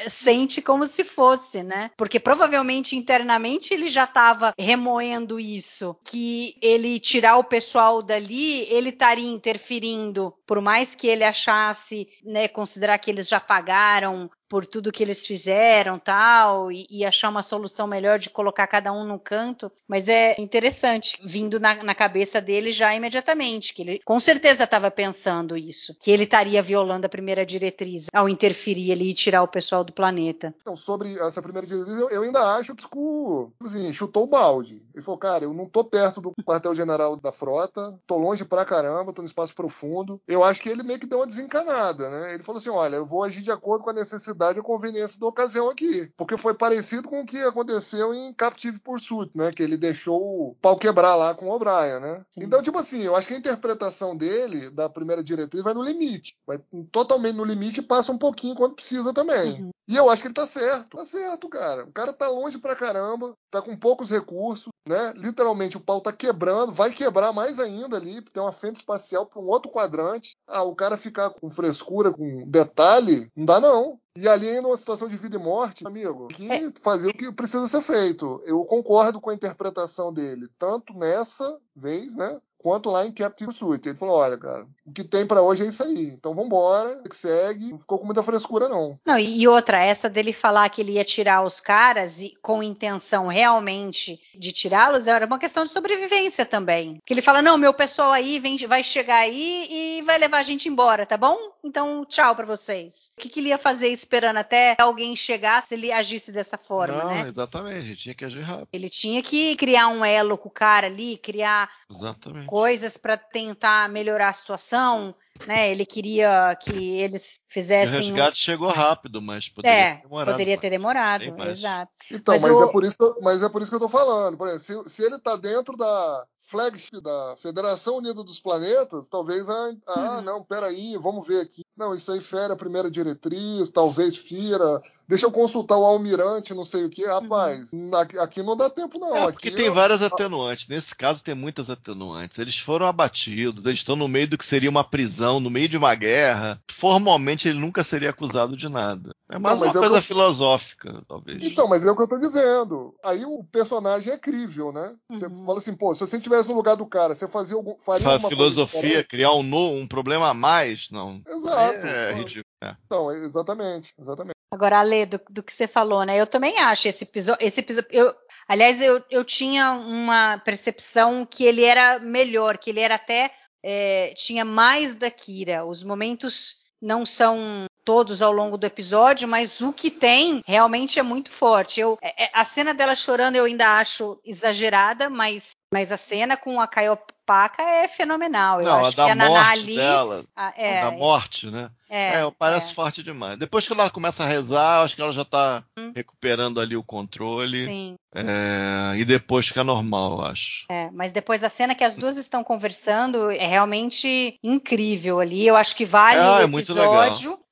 [0.09, 1.91] sente como se fosse, né?
[1.97, 8.89] Porque provavelmente internamente ele já estava remoendo isso, que ele tirar o pessoal dali, ele
[8.89, 14.91] estaria interferindo, por mais que ele achasse, né, considerar que eles já pagaram por tudo
[14.91, 19.17] que eles fizeram tal e, e achar uma solução melhor de colocar cada um no
[19.17, 24.65] canto, mas é interessante vindo na, na cabeça dele já imediatamente que ele com certeza
[24.65, 29.41] estava pensando isso, que ele estaria violando a primeira diretriz ao interferir ali e tirar
[29.41, 30.53] o pessoal do planeta.
[30.61, 34.83] Então, sobre essa primeira diretriz, eu, eu ainda acho que o assim, chutou o balde.
[34.93, 39.13] Ele falou, cara, eu não tô perto do quartel-general da frota, tô longe pra caramba,
[39.13, 40.21] tô no espaço profundo.
[40.27, 42.33] Eu acho que ele meio que deu uma desencanada, né?
[42.33, 45.19] Ele falou assim, olha, eu vou agir de acordo com a necessidade e a conveniência
[45.19, 46.11] da ocasião aqui.
[46.17, 49.51] Porque foi parecido com o que aconteceu em Captive Pursuit, né?
[49.51, 52.25] Que ele deixou o pau quebrar lá com o O'Brien, né?
[52.29, 52.43] Sim.
[52.43, 56.35] Então, tipo assim, eu acho que a interpretação dele, da primeira diretriz, vai no limite.
[56.45, 56.59] Vai
[56.91, 59.50] totalmente no limite e passa um pouquinho quando precisa também.
[59.87, 60.95] E eu acho que ele tá certo.
[60.97, 61.83] Tá certo, cara.
[61.83, 65.13] O cara tá longe pra caramba, tá com poucos recursos, né?
[65.17, 69.41] Literalmente o pau tá quebrando, vai quebrar mais ainda ali, tem uma fenda espacial pra
[69.41, 70.31] um outro quadrante.
[70.47, 73.99] Ah, o cara ficar com frescura, com detalhe, não dá não.
[74.17, 76.71] E ali ainda uma situação de vida e morte, amigo, que É.
[76.81, 78.41] fazer o que precisa ser feito.
[78.45, 82.39] Eu concordo com a interpretação dele, tanto nessa vez, né?
[82.61, 83.89] Quanto lá em Captain Pursuit.
[83.89, 86.11] Ele falou: olha, cara, o que tem para hoje é isso aí.
[86.13, 87.71] Então vambora, segue.
[87.71, 88.99] Não ficou com muita frescura, não.
[89.05, 93.27] Não, e outra, essa dele falar que ele ia tirar os caras e com intenção
[93.27, 96.99] realmente de tirá-los, era uma questão de sobrevivência também.
[97.05, 100.43] Que ele fala: não, meu pessoal aí vem, vai chegar aí e vai levar a
[100.43, 101.37] gente embora, tá bom?
[101.63, 103.11] Então, tchau para vocês.
[103.17, 106.95] O que, que ele ia fazer esperando até alguém chegar se ele agisse dessa forma,
[106.95, 107.27] Não, né?
[107.27, 108.69] exatamente, tinha que agir rápido.
[108.71, 112.50] Ele tinha que criar um elo com o cara ali, criar Exatamente.
[112.51, 115.15] Coisas para tentar melhorar a situação,
[115.47, 115.71] né?
[115.71, 117.93] Ele queria que eles O fizessem.
[117.95, 120.31] um- resgate chegou rápido, mas poderia É, ter demorado.
[120.33, 120.81] poderia ter mais.
[120.81, 121.91] demorado, exato.
[122.11, 123.79] Então, Mas mas, o- é por isso que eu, mas é por isso que eu
[123.79, 124.37] tô falando.
[124.37, 129.49] Por exemplo, se, se ele tá dentro da flagship da Federação Unida dos Planetas, talvez
[129.49, 130.21] ah, ah, Uhum.
[130.21, 131.61] não, peraí, vamos ver aqui.
[131.77, 134.81] Não, isso aí fere a primeira diretriz, talvez fira.
[135.07, 137.05] Deixa eu consultar o almirante, não sei o que.
[137.05, 139.15] Rapaz, aqui, aqui não dá tempo, não.
[139.15, 140.67] É, aqui porque tem eu- várias atenuantes.
[140.67, 142.37] Nesse caso, tem muitas atenuantes.
[142.39, 145.77] Eles foram abatidos, eles estão no meio do que seria uma prisão, no meio de
[145.77, 146.61] uma guerra.
[146.71, 149.11] Formalmente, ele nunca seria acusado de nada.
[149.31, 151.41] É mais Não, uma é coisa que filosófica, talvez.
[151.43, 152.93] Então, mas é o que eu tô dizendo.
[153.03, 154.93] Aí o personagem é crível, né?
[155.09, 155.45] Você Uhum.
[155.45, 158.11] fala assim, pô, se você estivesse no lugar do cara, você fazia algum, faria Fa-
[158.17, 159.07] uma coisa filosofia, diferente?
[159.07, 161.21] criar um, no, um problema a mais, não.
[161.25, 161.87] Exato.
[161.87, 162.43] É ridículo.
[162.63, 162.75] É.
[162.85, 164.35] Então, exatamente, exatamente.
[164.53, 166.19] Agora, Ale, do, do que você falou, né?
[166.19, 167.45] Eu também acho esse episódio.
[167.45, 168.13] Esse episódio eu,
[168.47, 173.31] aliás, eu, eu tinha uma percepção que ele era melhor, que ele era até.
[173.63, 175.65] é, tinha mais da Kira.
[175.65, 181.03] Os momentos não são todos ao longo do episódio, mas o que tem realmente é
[181.03, 181.79] muito forte.
[181.79, 186.37] Eu, é- é- a cena dela chorando eu ainda acho exagerada, mas, mas a cena
[186.37, 188.59] com a Caiopaka é fenomenal.
[188.59, 189.75] Eu Não, a acho que da a Naná morte ali.
[189.75, 191.69] dela, a- é, a da morte, né?
[191.89, 192.73] é, É, parece é.
[192.75, 193.37] forte demais.
[193.37, 195.91] Depois que ela começa a rezar, acho que ela já tá Hum.
[195.95, 197.65] recuperando ali o controle.
[197.65, 197.95] Sim.
[198.13, 200.65] É, e depois fica normal, eu acho.
[200.69, 205.47] É, mas depois a cena que as duas estão conversando é realmente incrível ali.
[205.47, 207.05] Eu acho que vale Ah, o é muito legal.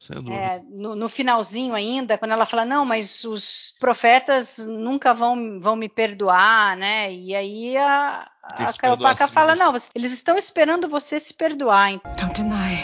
[0.10, 0.16] Episódio.
[0.16, 0.36] Sem dúvida.
[0.36, 5.76] É, no, no finalzinho ainda, quando ela fala, não, mas os profetas nunca vão, vão
[5.76, 7.14] me perdoar, né?
[7.14, 12.00] E aí a, a si fala, não, eles estão esperando você se perdoar.
[12.18, 12.78] Don't deny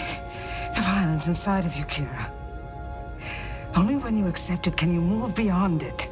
[0.73, 2.33] the violence inside of you, Kira.
[3.77, 6.09] Only when you accept it can you move beyond it.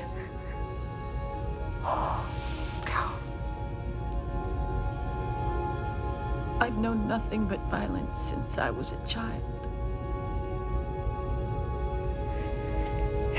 [6.59, 9.43] I've known nothing but violence since I was a child.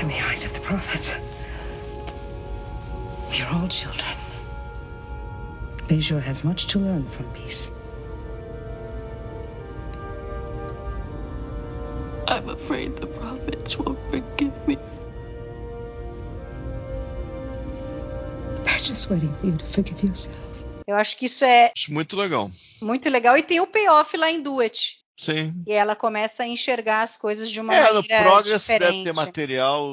[0.05, 1.11] In the eyes of the prophets,
[3.35, 4.15] you're all children.
[5.87, 7.71] Bejor has much to learn from peace.
[12.27, 14.77] I'm afraid the prophets won't forgive me.
[18.63, 20.37] They're just waiting for you to forgive yourself.
[20.87, 22.51] Eu acho que isso é Acho muito legal.
[22.79, 23.35] muito legal.
[23.39, 24.99] E tem o payoff lá em Duet.
[25.17, 25.53] Sim.
[25.65, 28.91] E ela começa a enxergar as coisas de uma É, no maneira Progress diferente.
[28.91, 29.85] deve ter material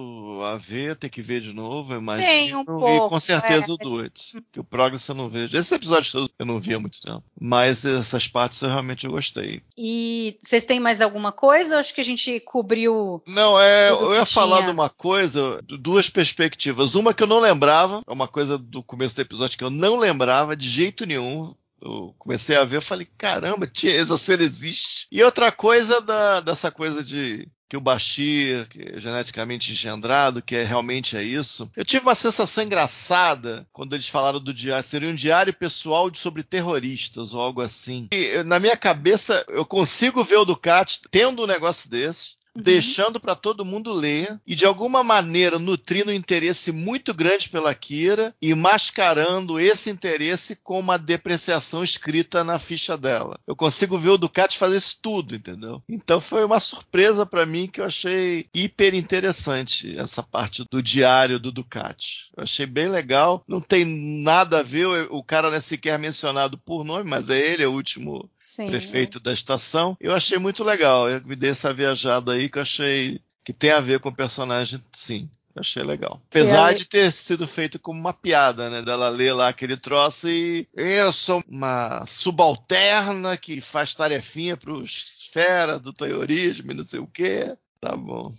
[0.44, 2.26] a ver, tem que ver de novo, imagino.
[2.26, 3.72] Tem um e pouco, com certeza é.
[3.72, 4.36] o Duet.
[4.50, 5.56] Que o Progress eu não vejo.
[5.56, 7.22] Esses episódios todos eu não vi há muito tempo.
[7.40, 9.62] Mas essas partes eu realmente gostei.
[9.76, 11.78] E vocês têm mais alguma coisa?
[11.78, 13.22] Acho que a gente cobriu.
[13.26, 14.66] Não, é, eu ia falar tinha.
[14.68, 16.94] de uma coisa, duas perspectivas.
[16.94, 19.98] Uma que eu não lembrava, é uma coisa do começo do episódio que eu não
[19.98, 21.54] lembrava de jeito nenhum.
[21.84, 25.08] Eu comecei a ver, eu falei, caramba, tia, essa cena existe.
[25.10, 30.54] E outra coisa da, dessa coisa de que o Bashir, que é geneticamente engendrado, que
[30.54, 31.70] é, realmente é isso.
[31.74, 36.18] Eu tive uma sensação engraçada quando eles falaram do diário, seria um diário pessoal de,
[36.18, 38.08] sobre terroristas ou algo assim.
[38.12, 43.34] E, na minha cabeça, eu consigo ver o Ducati tendo um negócio desse, deixando para
[43.34, 48.55] todo mundo ler e de alguma maneira nutrindo um interesse muito grande pela Kira e
[48.55, 53.38] mascarando esse interesse com uma depreciação escrita na ficha dela.
[53.46, 55.82] Eu consigo ver o Ducati fazer isso tudo, entendeu?
[55.88, 61.38] Então foi uma surpresa para mim que eu achei hiper interessante essa parte do diário
[61.38, 62.30] do Ducati.
[62.36, 63.42] Eu achei bem legal.
[63.48, 63.84] Não tem
[64.22, 67.68] nada a ver, o cara não é sequer mencionado por nome, mas é ele, é
[67.68, 69.96] o último Sim, prefeito da estação.
[70.00, 71.09] Eu achei muito legal.
[71.09, 74.14] Eu me dei essa viajada aí que eu achei que tem a ver com o
[74.14, 75.28] personagem, sim.
[75.55, 76.20] Achei legal.
[76.30, 78.80] Apesar ela- de ter sido feito como uma piada, né?
[78.82, 85.78] Dela ler lá aquele troço e eu sou uma subalterna que faz tarefinha pros fera
[85.78, 87.55] do terrorismo e não sei o quê.
[87.82, 88.30] Tá bom.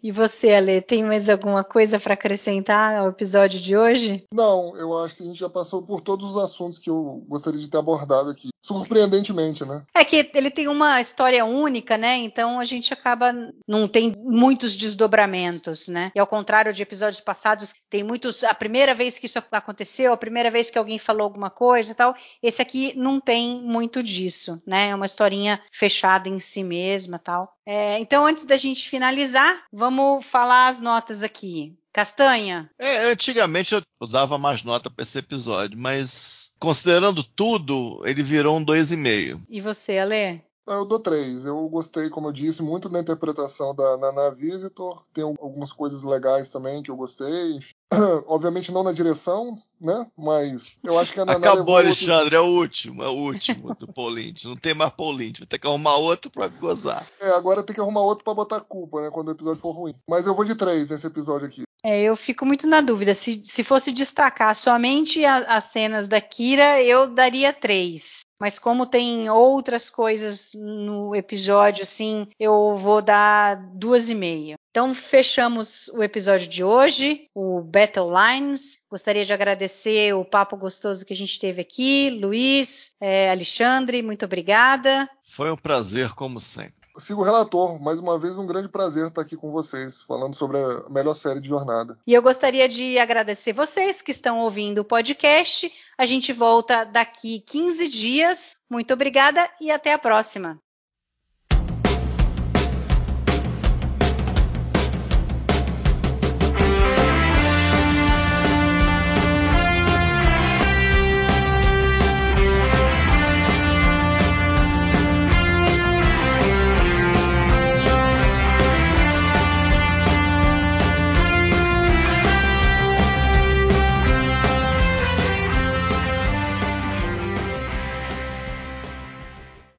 [0.00, 4.22] E você, Ale, tem mais alguma coisa para acrescentar ao episódio de hoje?
[4.32, 7.58] Não, eu acho que a gente já passou por todos os assuntos que eu gostaria
[7.58, 8.48] de ter abordado aqui.
[8.62, 9.84] Surpreendentemente, né?
[9.94, 12.16] É que ele tem uma história única, né?
[12.16, 13.32] Então a gente acaba
[13.66, 16.10] não tem muitos desdobramentos, né?
[16.14, 20.16] E ao contrário de episódios passados, tem muitos a primeira vez que isso aconteceu, a
[20.16, 22.14] primeira vez que alguém falou alguma coisa e tal.
[22.42, 24.88] Esse aqui não tem muito disso, né?
[24.88, 27.56] É uma historinha fechada em si mesma, tal.
[27.64, 31.76] É, então antes da gente finalizar, vamos falar as notas aqui.
[31.92, 32.68] Castanha?
[32.78, 38.64] É, antigamente eu dava mais nota para esse episódio, mas considerando tudo, ele virou um
[38.64, 39.40] 2,5.
[39.48, 40.42] E você, Ale?
[40.66, 41.46] Eu dou três.
[41.46, 45.04] Eu gostei, como eu disse, muito da interpretação da Nana Visitor.
[45.14, 47.60] Tem algumas coisas legais também que eu gostei.
[48.26, 50.06] Obviamente não na direção, né?
[50.18, 52.36] Mas eu acho que a Nana Acabou, Alexandre, outro...
[52.36, 54.48] é o último, é o último do Paul Lynch.
[54.48, 57.06] Não tem mais Paul Lynch, vai ter que arrumar outro pra gozar.
[57.20, 59.10] É, agora tem que arrumar outro pra botar culpa, né?
[59.10, 59.94] Quando o episódio for ruim.
[60.08, 61.62] Mas eu vou de três nesse episódio aqui.
[61.84, 63.14] É, eu fico muito na dúvida.
[63.14, 68.25] Se, se fosse destacar somente a, as cenas da Kira, eu daria três.
[68.38, 74.56] Mas como tem outras coisas no episódio, assim, eu vou dar duas e meia.
[74.70, 78.78] Então fechamos o episódio de hoje, o Battle Lines.
[78.90, 84.26] Gostaria de agradecer o papo gostoso que a gente teve aqui, Luiz, é, Alexandre, muito
[84.26, 85.08] obrigada.
[85.22, 86.85] Foi um prazer, como sempre.
[86.98, 90.58] Sigo o relator, mais uma vez um grande prazer estar aqui com vocês, falando sobre
[90.58, 91.98] a melhor série de jornada.
[92.06, 95.70] E eu gostaria de agradecer vocês que estão ouvindo o podcast.
[95.98, 98.56] A gente volta daqui 15 dias.
[98.70, 100.58] Muito obrigada e até a próxima.